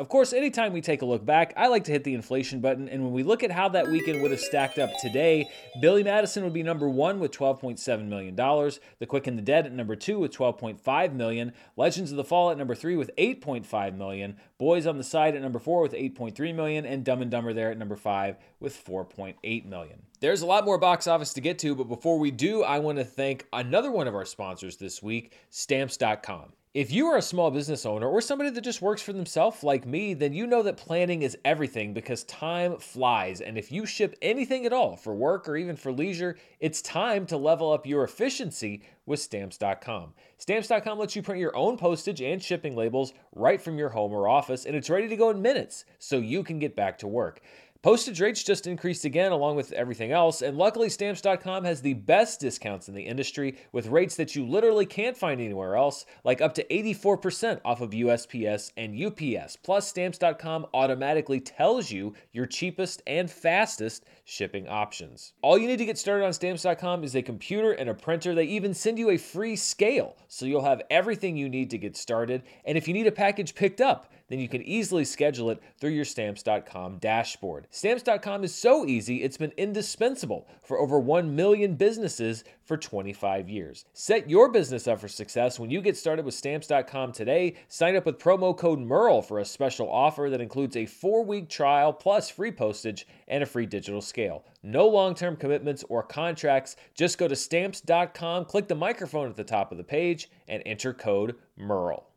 [0.00, 2.88] Of course, anytime we take a look back, I like to hit the inflation button,
[2.88, 5.50] and when we look at how that weekend would have stacked up today,
[5.82, 9.72] Billy Madison would be number one with $12.7 million, The Quick and the Dead at
[9.72, 14.36] number two with 12.5 million, Legends of the Fall at number three with 8.5 million,
[14.56, 17.70] Boys on the Side at number four with 8.3 million, and Dumb and Dumber there
[17.70, 20.00] at number five with 4.8 million.
[20.20, 22.96] There's a lot more box office to get to, but before we do, I want
[22.96, 26.54] to thank another one of our sponsors this week, Stamps.com.
[26.72, 29.84] If you are a small business owner or somebody that just works for themselves like
[29.84, 33.40] me, then you know that planning is everything because time flies.
[33.40, 37.26] And if you ship anything at all for work or even for leisure, it's time
[37.26, 40.14] to level up your efficiency with stamps.com.
[40.38, 44.28] Stamps.com lets you print your own postage and shipping labels right from your home or
[44.28, 47.40] office, and it's ready to go in minutes so you can get back to work.
[47.82, 52.38] Postage rates just increased again, along with everything else, and luckily, Stamps.com has the best
[52.38, 56.52] discounts in the industry with rates that you literally can't find anywhere else, like up
[56.56, 59.56] to 84% off of USPS and UPS.
[59.56, 65.32] Plus, Stamps.com automatically tells you your cheapest and fastest shipping options.
[65.40, 68.34] All you need to get started on Stamps.com is a computer and a printer.
[68.34, 71.96] They even send you a free scale, so you'll have everything you need to get
[71.96, 72.42] started.
[72.66, 75.90] And if you need a package picked up, then you can easily schedule it through
[75.90, 77.66] your stamps.com dashboard.
[77.70, 83.84] Stamps.com is so easy, it's been indispensable for over 1 million businesses for 25 years.
[83.92, 87.56] Set your business up for success when you get started with stamps.com today.
[87.68, 91.48] Sign up with promo code MURRELL for a special offer that includes a four week
[91.48, 94.44] trial plus free postage and a free digital scale.
[94.62, 96.76] No long term commitments or contracts.
[96.94, 100.94] Just go to stamps.com, click the microphone at the top of the page, and enter
[100.94, 102.09] code MURRELL.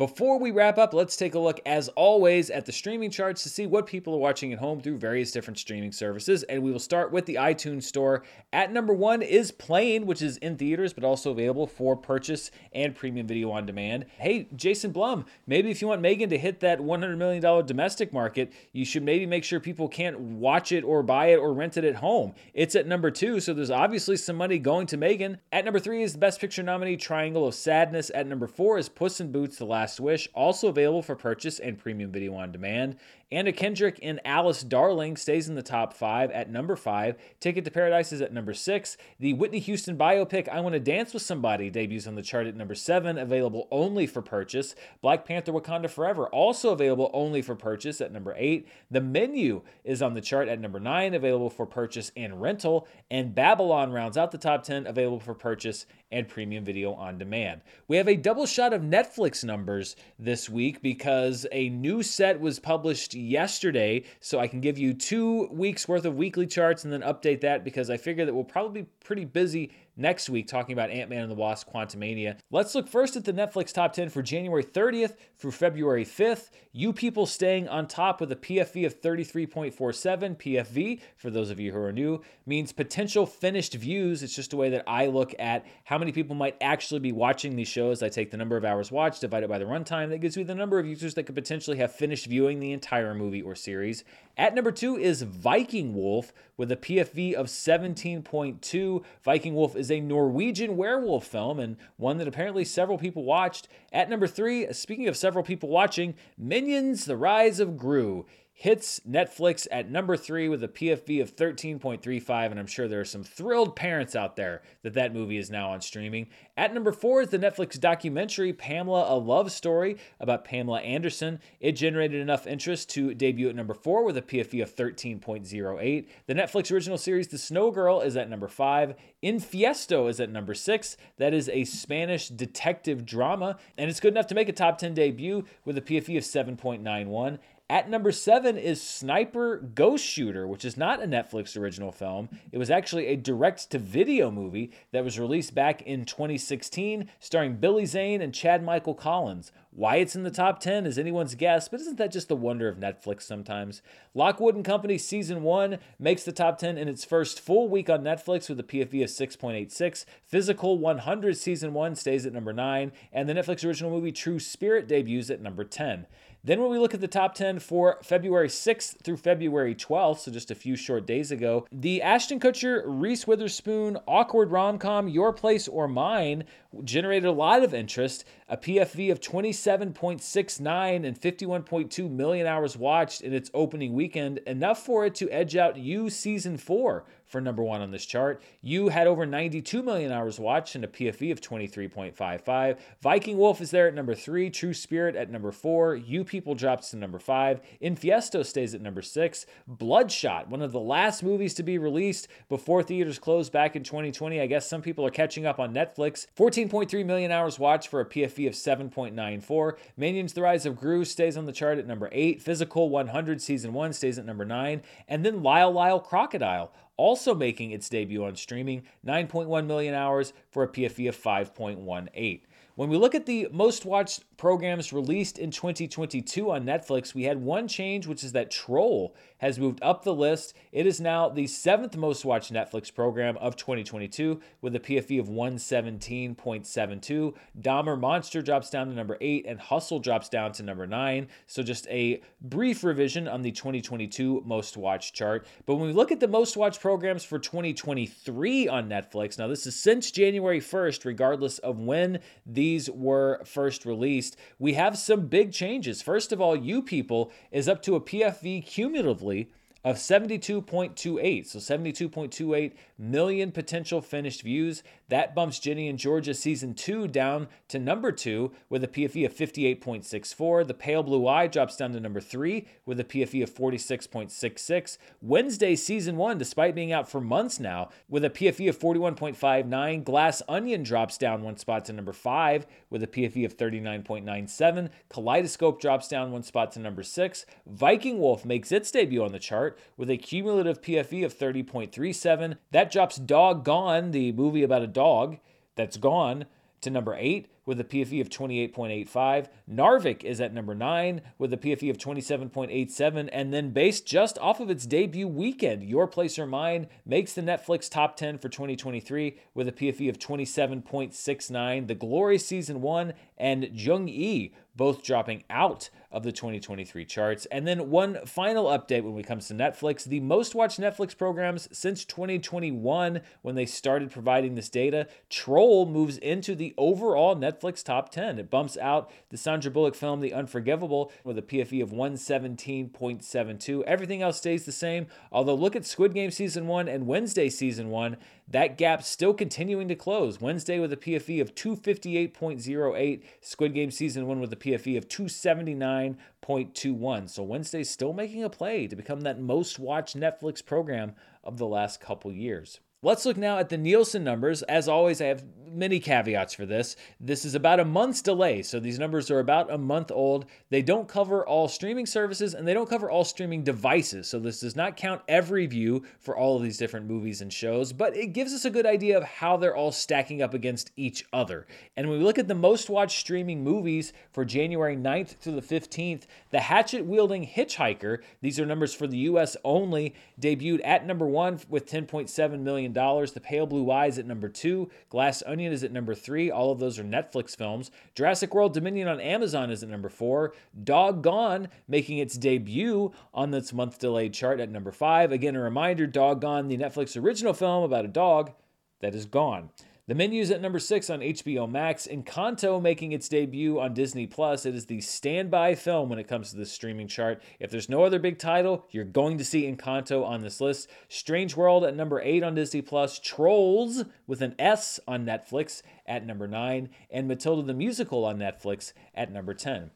[0.00, 3.50] Before we wrap up, let's take a look, as always, at the streaming charts to
[3.50, 6.42] see what people are watching at home through various different streaming services.
[6.44, 8.22] And we will start with the iTunes Store.
[8.50, 12.94] At number one is Plane, which is in theaters but also available for purchase and
[12.94, 14.06] premium video on demand.
[14.16, 18.54] Hey, Jason Blum, maybe if you want Megan to hit that $100 million domestic market,
[18.72, 21.84] you should maybe make sure people can't watch it or buy it or rent it
[21.84, 22.32] at home.
[22.54, 25.40] It's at number two, so there's obviously some money going to Megan.
[25.52, 28.10] At number three is the Best Picture nominee, Triangle of Sadness.
[28.14, 31.58] At number four is Puss in Boots, The Last Last Wish, also available for purchase
[31.58, 32.94] and premium video on demand.
[33.32, 37.14] Anna Kendrick and Alice Darling stays in the top five at number five.
[37.38, 38.96] Ticket to Paradise is at number six.
[39.20, 42.56] The Whitney Houston biopic I Want to Dance with Somebody debuts on the chart at
[42.56, 44.74] number seven, available only for purchase.
[45.00, 48.66] Black Panther Wakanda Forever, also available only for purchase at number eight.
[48.90, 52.88] The Menu is on the chart at number nine, available for purchase and rental.
[53.12, 57.60] And Babylon rounds out the top 10, available for purchase and premium video on demand.
[57.86, 62.58] We have a double shot of Netflix numbers this week because a new set was
[62.58, 64.04] published yesterday.
[64.20, 67.64] So I can give you two weeks worth of weekly charts and then update that
[67.64, 71.22] because I figure that we'll probably be pretty busy next week talking about Ant Man
[71.22, 72.38] and the Wasp Quantumania.
[72.50, 76.50] Let's look first at the Netflix top 10 for January 30th through February 5th.
[76.72, 80.36] You people staying on top with a PFV of 33.47.
[80.36, 84.22] PFV, for those of you who are new, means potential finished views.
[84.22, 87.56] It's just a way that I look at how many people might actually be watching
[87.56, 88.02] these shows.
[88.02, 90.08] I take the number of hours watched divided by the runtime.
[90.08, 93.14] That gives me the number of users that could potentially have finished viewing the entire
[93.14, 94.04] movie or series.
[94.36, 99.04] At number two is Viking Wolf with a PFV of 17.2.
[99.22, 103.68] Viking Wolf is a Norwegian werewolf film and one that apparently several people watched.
[103.92, 108.26] At number three, speaking of several people watching, Minions The Rise of Gru
[108.60, 113.06] hits Netflix at number three with a PFV of 13.35, and I'm sure there are
[113.06, 116.26] some thrilled parents out there that that movie is now on streaming.
[116.58, 121.40] At number four is the Netflix documentary Pamela: A Love Story about Pamela Anderson.
[121.58, 126.06] It generated enough interest to debut at number four with a PFV of 13.08.
[126.26, 128.94] The Netflix original series The Snow Girl is at number five.
[129.22, 130.98] Infiesto is at number six.
[131.16, 134.92] That is a Spanish detective drama, and it's good enough to make a top 10
[134.92, 137.38] debut with a PFV of 7.91.
[137.70, 142.28] At number seven is Sniper Ghost Shooter, which is not a Netflix original film.
[142.50, 147.58] It was actually a direct to video movie that was released back in 2016, starring
[147.58, 149.52] Billy Zane and Chad Michael Collins.
[149.70, 152.66] Why it's in the top 10 is anyone's guess, but isn't that just the wonder
[152.66, 153.82] of Netflix sometimes?
[154.14, 158.02] Lockwood and Company Season 1 makes the top 10 in its first full week on
[158.02, 160.04] Netflix with a PFV of 6.86.
[160.24, 164.88] Physical 100 Season 1 stays at number 9, and the Netflix original movie True Spirit
[164.88, 166.06] debuts at number 10.
[166.42, 170.30] Then, when we look at the top 10 for February 6th through February 12th, so
[170.30, 175.34] just a few short days ago, the Ashton Kutcher, Reese Witherspoon, awkward rom com, Your
[175.34, 176.44] Place or Mine
[176.84, 178.24] generated a lot of interest.
[178.48, 185.04] A PFV of 27.69 and 51.2 million hours watched in its opening weekend, enough for
[185.04, 188.42] it to edge out You Season 4 for number one on this chart.
[188.60, 192.76] You had over 92 million hours watched and a PFV of 23.55.
[193.00, 194.50] Viking Wolf is there at number three.
[194.50, 195.94] True Spirit at number four.
[195.94, 197.60] You People drops to number five.
[197.82, 199.46] Infiesto stays at number six.
[199.66, 204.40] Bloodshot, one of the last movies to be released before theaters closed back in 2020.
[204.40, 206.26] I guess some people are catching up on Netflix.
[206.68, 209.76] 14.3 million hours watched for a PFV of 7.94.
[209.96, 212.42] Minions The Rise of Gru stays on the chart at number eight.
[212.42, 214.82] Physical 100 Season 1 stays at number nine.
[215.08, 220.62] And then Lyle Lyle Crocodile also making its debut on streaming, 9.1 million hours for
[220.62, 222.42] a PFV of 5.18.
[222.74, 227.42] When we look at the most watched programs released in 2022 on Netflix, we had
[227.42, 230.54] one change, which is that Troll has moved up the list.
[230.72, 235.28] It is now the seventh most watched Netflix program of 2022 with a PFV of
[235.28, 237.34] 117.72.
[237.60, 241.28] Dahmer Monster drops down to number eight, and Hustle drops down to number nine.
[241.46, 245.46] So just a brief revision on the 2022 most watched chart.
[245.66, 249.66] But when we look at the most watched programs for 2023 on Netflix, now this
[249.66, 255.52] is since January 1st, regardless of when these were first released we have some big
[255.52, 256.02] changes.
[256.02, 259.50] First of all, You People is up to a PFV cumulatively
[259.82, 261.46] of 72.28.
[261.46, 264.82] So 72.28 million potential finished views.
[265.08, 269.34] That bumps Ginny and Georgia season two down to number two with a PFV of
[269.34, 270.66] 58.64.
[270.66, 274.98] The Pale Blue Eye drops down to number three with a PFV of 46.66.
[275.22, 280.04] Wednesday season one, despite being out for months now, with a PFV of 41.59.
[280.04, 284.90] Glass Onion drops down one spot to number five with a PFV of 39.97.
[285.08, 287.46] Kaleidoscope drops down one spot to number six.
[287.66, 292.56] Viking Wolf makes its debut on the chart with a cumulative PFV of 30.37.
[292.70, 295.38] That drops Dog Gone, the movie about a dog
[295.76, 296.46] that's gone,
[296.80, 299.48] to number eight with a PFV of 28.85.
[299.70, 303.28] Narvik is at number 9 with a PFV of 27.87.
[303.32, 307.42] And then, based just off of its debut weekend, Your Place or Mine makes the
[307.42, 311.86] Netflix top 10 for 2023 with a PFV of 27.69.
[311.86, 317.46] The Glory Season 1 and Jung E both dropping out of the 2023 charts.
[317.52, 321.68] And then one final update when it comes to Netflix the most watched Netflix programs
[321.70, 325.06] since 2021 when they started providing this data.
[325.28, 328.38] Troll moves into the overall Netflix top 10.
[328.38, 333.82] It bumps out the Sandra Bullock film The Unforgivable with a PFV of 117.72.
[333.82, 337.90] Everything else stays the same, although look at Squid Game season 1 and Wednesday season
[337.90, 338.16] 1.
[338.48, 340.40] That gap still continuing to close.
[340.40, 347.30] Wednesday with a PFV of 258.08, Squid Game season 1 with a PFV of 279.21.
[347.30, 351.66] So Wednesday's still making a play to become that most watched Netflix program of the
[351.66, 352.80] last couple years.
[353.02, 354.62] Let's look now at the Nielsen numbers.
[354.64, 355.42] As always, I have
[355.72, 356.96] many caveats for this.
[357.20, 360.46] This is about a month's delay, so these numbers are about a month old.
[360.68, 364.60] They don't cover all streaming services and they don't cover all streaming devices, so this
[364.60, 368.28] does not count every view for all of these different movies and shows, but it
[368.28, 371.66] gives us a good idea of how they're all stacking up against each other.
[371.96, 375.62] And when we look at the most watched streaming movies for January 9th through the
[375.62, 381.26] 15th, The Hatchet Wielding Hitchhiker, these are numbers for the US only, debuted at number
[381.26, 382.89] one with $10.7 million.
[382.92, 386.50] The Pale Blue Eyes at number two, Glass Onion is at number three.
[386.50, 387.90] All of those are Netflix films.
[388.14, 390.52] Jurassic World Dominion on Amazon is at number four.
[390.82, 395.32] Doggone making its debut on this month delayed chart at number five.
[395.32, 398.52] Again, a reminder Doggone, the Netflix original film about a dog
[399.00, 399.70] that is gone.
[400.08, 402.08] The menu's at number six on HBO Max.
[402.10, 404.66] Encanto making its debut on Disney Plus.
[404.66, 407.42] It is the standby film when it comes to the streaming chart.
[407.60, 410.88] If there's no other big title, you're going to see Encanto on this list.
[411.08, 413.18] Strange World at number eight on Disney Plus.
[413.18, 418.92] Trolls with an S on Netflix at number nine, and Matilda the Musical on Netflix
[419.14, 419.90] at number 10.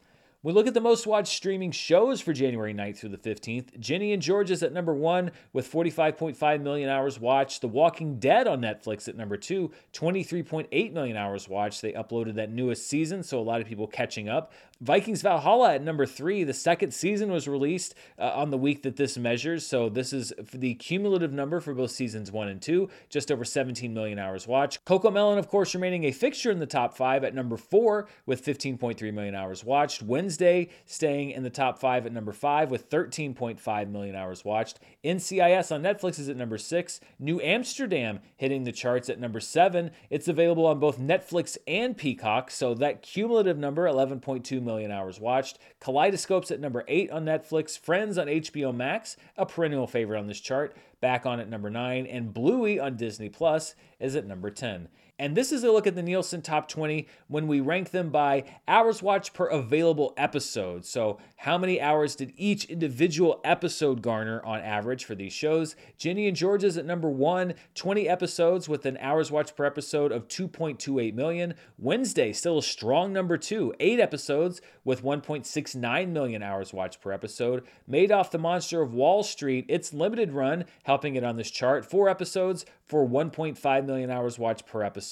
[0.45, 3.79] We look at the most watched streaming shows for January 9th through the 15th.
[3.79, 7.61] Ginny and George is at number one with 45.5 million hours watched.
[7.61, 11.81] The Walking Dead on Netflix at number two, 23.8 million hours watched.
[11.81, 14.53] They uploaded that newest season, so a lot of people catching up.
[14.81, 16.43] Vikings Valhalla at number three.
[16.43, 20.33] The second season was released uh, on the week that this measures, so this is
[20.53, 24.83] the cumulative number for both seasons one and two, just over 17 million hours watched.
[24.83, 29.13] CoComelon, of course, remaining a fixture in the top five at number four with 15.3
[29.13, 30.01] million hours watched.
[30.01, 34.79] Wednesday staying in the top five at number five with 13.5 million hours watched.
[35.05, 36.99] NCIS on Netflix is at number six.
[37.17, 39.91] New Amsterdam hitting the charts at number seven.
[40.09, 45.59] It's available on both Netflix and Peacock, so that cumulative number 11.2 million hours watched.
[45.79, 47.77] Kaleidoscope's at number eight on Netflix.
[47.79, 52.05] Friends on HBO Max, a perennial favorite on this chart, back on at number nine.
[52.05, 54.89] And Bluey on Disney Plus is at number 10.
[55.17, 58.43] And this is a look at the Nielsen Top 20 when we rank them by
[58.67, 60.83] hours watched per available episode.
[60.83, 65.77] So, how many hours did each individual episode garner on average for these shows?
[65.97, 70.11] Ginny and George is at number one, 20 episodes with an hours watched per episode
[70.11, 71.53] of 2.28 million.
[71.77, 77.63] Wednesday, still a strong number two, eight episodes with 1.69 million hours watched per episode.
[77.89, 82.09] Madoff the Monster of Wall Street, its limited run, helping it on this chart, four
[82.09, 85.04] episodes for 1.5 million hours watched per episode.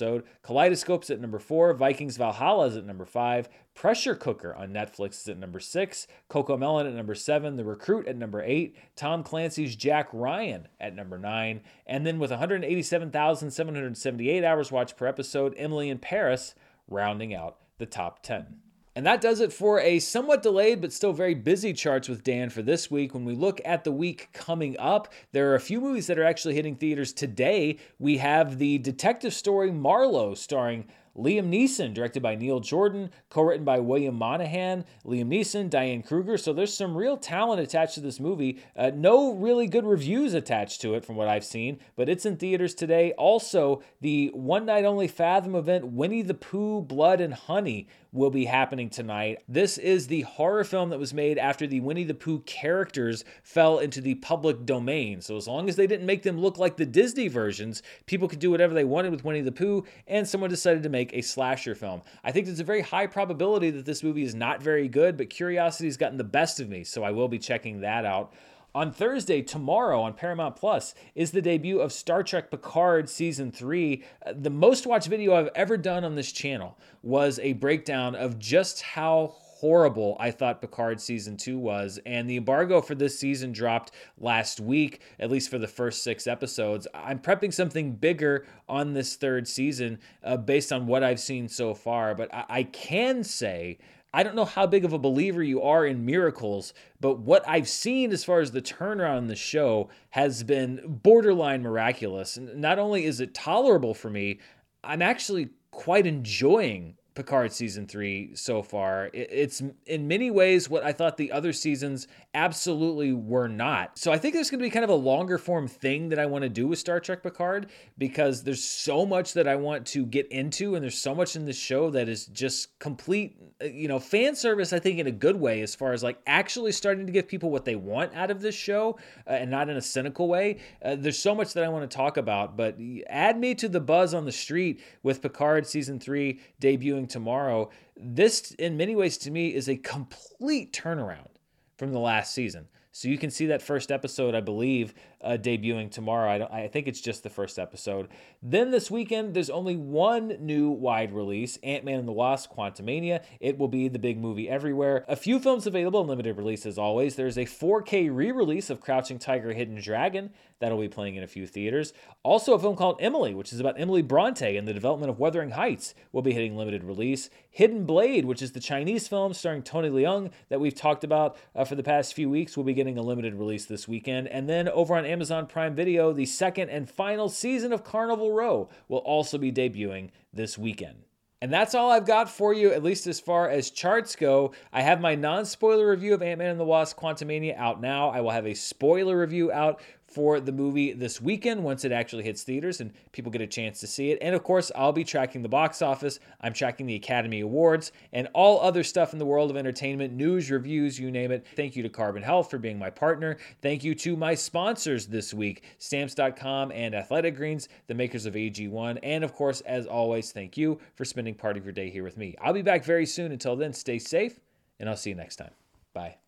[0.44, 1.74] Kaleidoscope's at number four.
[1.74, 3.50] Vikings Valhalla is at number five.
[3.76, 6.08] Pressure Cooker on Netflix is at number six.
[6.30, 7.56] CoComelon at number seven.
[7.56, 8.76] The Recruit at number eight.
[8.96, 11.62] Tom Clancy's Jack Ryan at number nine.
[11.88, 16.54] And then with 187,778 hours watched per episode, Emily in Paris
[16.88, 18.58] rounding out the top 10.
[18.96, 22.50] And that does it for a somewhat delayed but still very busy charts with Dan
[22.50, 23.14] for this week.
[23.14, 26.24] When we look at the week coming up, there are a few movies that are
[26.24, 27.78] actually hitting theaters today.
[27.98, 30.86] We have the detective story Marlowe starring
[31.18, 36.38] Liam Neeson, directed by Neil Jordan, co written by William Monahan, Liam Neeson, Diane Kruger.
[36.38, 38.59] So there's some real talent attached to this movie.
[38.76, 42.38] Uh, no really good reviews attached to it from what I've seen, but it's in
[42.38, 43.14] theaters today.
[43.14, 48.45] Also, the one night only Fathom event, Winnie the Pooh, Blood and Honey, will be
[48.45, 49.43] happening tonight.
[49.47, 53.80] This is the horror film that was made after the Winnie the Pooh characters fell
[53.80, 55.20] into the public domain.
[55.20, 58.38] So as long as they didn't make them look like the Disney versions, people could
[58.38, 61.76] do whatever they wanted with Winnie the Pooh, and someone decided to make a slasher
[61.76, 62.01] film.
[62.24, 65.30] I think there's a very high probability that this movie is not very good, but
[65.30, 68.32] curiosity has gotten the best of me, so I will be checking that out.
[68.76, 74.04] On Thursday, tomorrow on Paramount Plus, is the debut of Star Trek Picard Season 3.
[74.26, 78.39] Uh, the most watched video I've ever done on this channel was a breakdown of
[78.39, 81.97] just how horrible I thought Picard season two was.
[82.05, 86.28] And the embargo for this season dropped last week, at least for the first six
[86.28, 86.86] episodes.
[86.93, 91.74] I'm prepping something bigger on this third season uh, based on what I've seen so
[91.74, 92.14] far.
[92.14, 93.78] But I, I can say
[94.14, 97.70] I don't know how big of a believer you are in miracles, but what I've
[97.70, 102.36] seen as far as the turnaround in the show has been borderline miraculous.
[102.36, 104.41] And not only is it tolerable for me,
[104.84, 109.09] I'm actually quite enjoying Picard season three so far.
[109.14, 113.99] It's in many ways what I thought the other seasons absolutely were not.
[113.99, 116.26] So I think there's going to be kind of a longer form thing that I
[116.26, 120.05] want to do with Star Trek Picard because there's so much that I want to
[120.05, 123.88] get into, and there's so much in this show that is just complete, uh, you
[123.88, 124.74] know, fan service.
[124.74, 127.51] I think in a good way, as far as like actually starting to give people
[127.51, 128.97] what they want out of this show,
[129.28, 130.57] uh, and not in a cynical way.
[130.84, 133.80] Uh, there's so much that I want to talk about, but add me to the
[133.80, 137.70] buzz on the street with Picard season three debuting tomorrow.
[137.95, 141.30] This, in many ways, to me, is a complete turnaround
[141.78, 142.68] from the last season.
[142.91, 144.93] So you can see that first episode, I believe,
[145.24, 146.47] uh, debuting tomorrow.
[146.51, 148.09] I, I, think it's just the first episode.
[148.41, 153.24] Then this weekend, there's only one new wide release Ant Man and the Wasp Quantumania.
[153.39, 155.05] It will be the big movie everywhere.
[155.07, 157.15] A few films available in limited release as always.
[157.15, 160.32] There's a 4K re release of Crouching Tiger, Hidden Dragon
[160.63, 161.93] that'll be playing in a few theaters.
[162.24, 165.51] Also, a film called Emily, which is about Emily Bronte and the development of Wuthering
[165.51, 167.30] Heights, will be hitting limited release.
[167.49, 171.65] Hidden Blade, which is the Chinese film starring Tony Leung that we've talked about uh,
[171.65, 174.30] for the past few weeks, will be getting a limited release this weekend.
[174.30, 178.68] And then over on Amazon Prime Video, the second and final season of Carnival Row
[178.88, 181.03] will also be debuting this weekend.
[181.39, 184.53] And that's all I've got for you, at least as far as charts go.
[184.72, 188.09] I have my non spoiler review of Ant Man and the Wasp Quantumania out now.
[188.09, 189.82] I will have a spoiler review out
[190.14, 193.80] for the movie this weekend once it actually hits theaters and people get a chance
[193.80, 194.20] to see it.
[194.22, 196.20] And of course, I'll be tracking the box office.
[196.41, 200.51] I'm tracking the Academy Awards and all other stuff in the world of entertainment, news,
[200.51, 201.45] reviews, you name it.
[201.55, 203.38] Thank you to Carbon Health for being my partner.
[203.61, 208.99] Thank you to my sponsors this week, stamps.com and Athletic Greens, the makers of AG1.
[209.03, 212.18] And of course, as always, thank you for spending part of your day here with
[212.18, 212.36] me.
[212.41, 213.32] I'll be back very soon.
[213.32, 214.39] Until then, stay safe
[214.80, 215.51] and I'll see you next time.
[215.93, 216.22] Bye.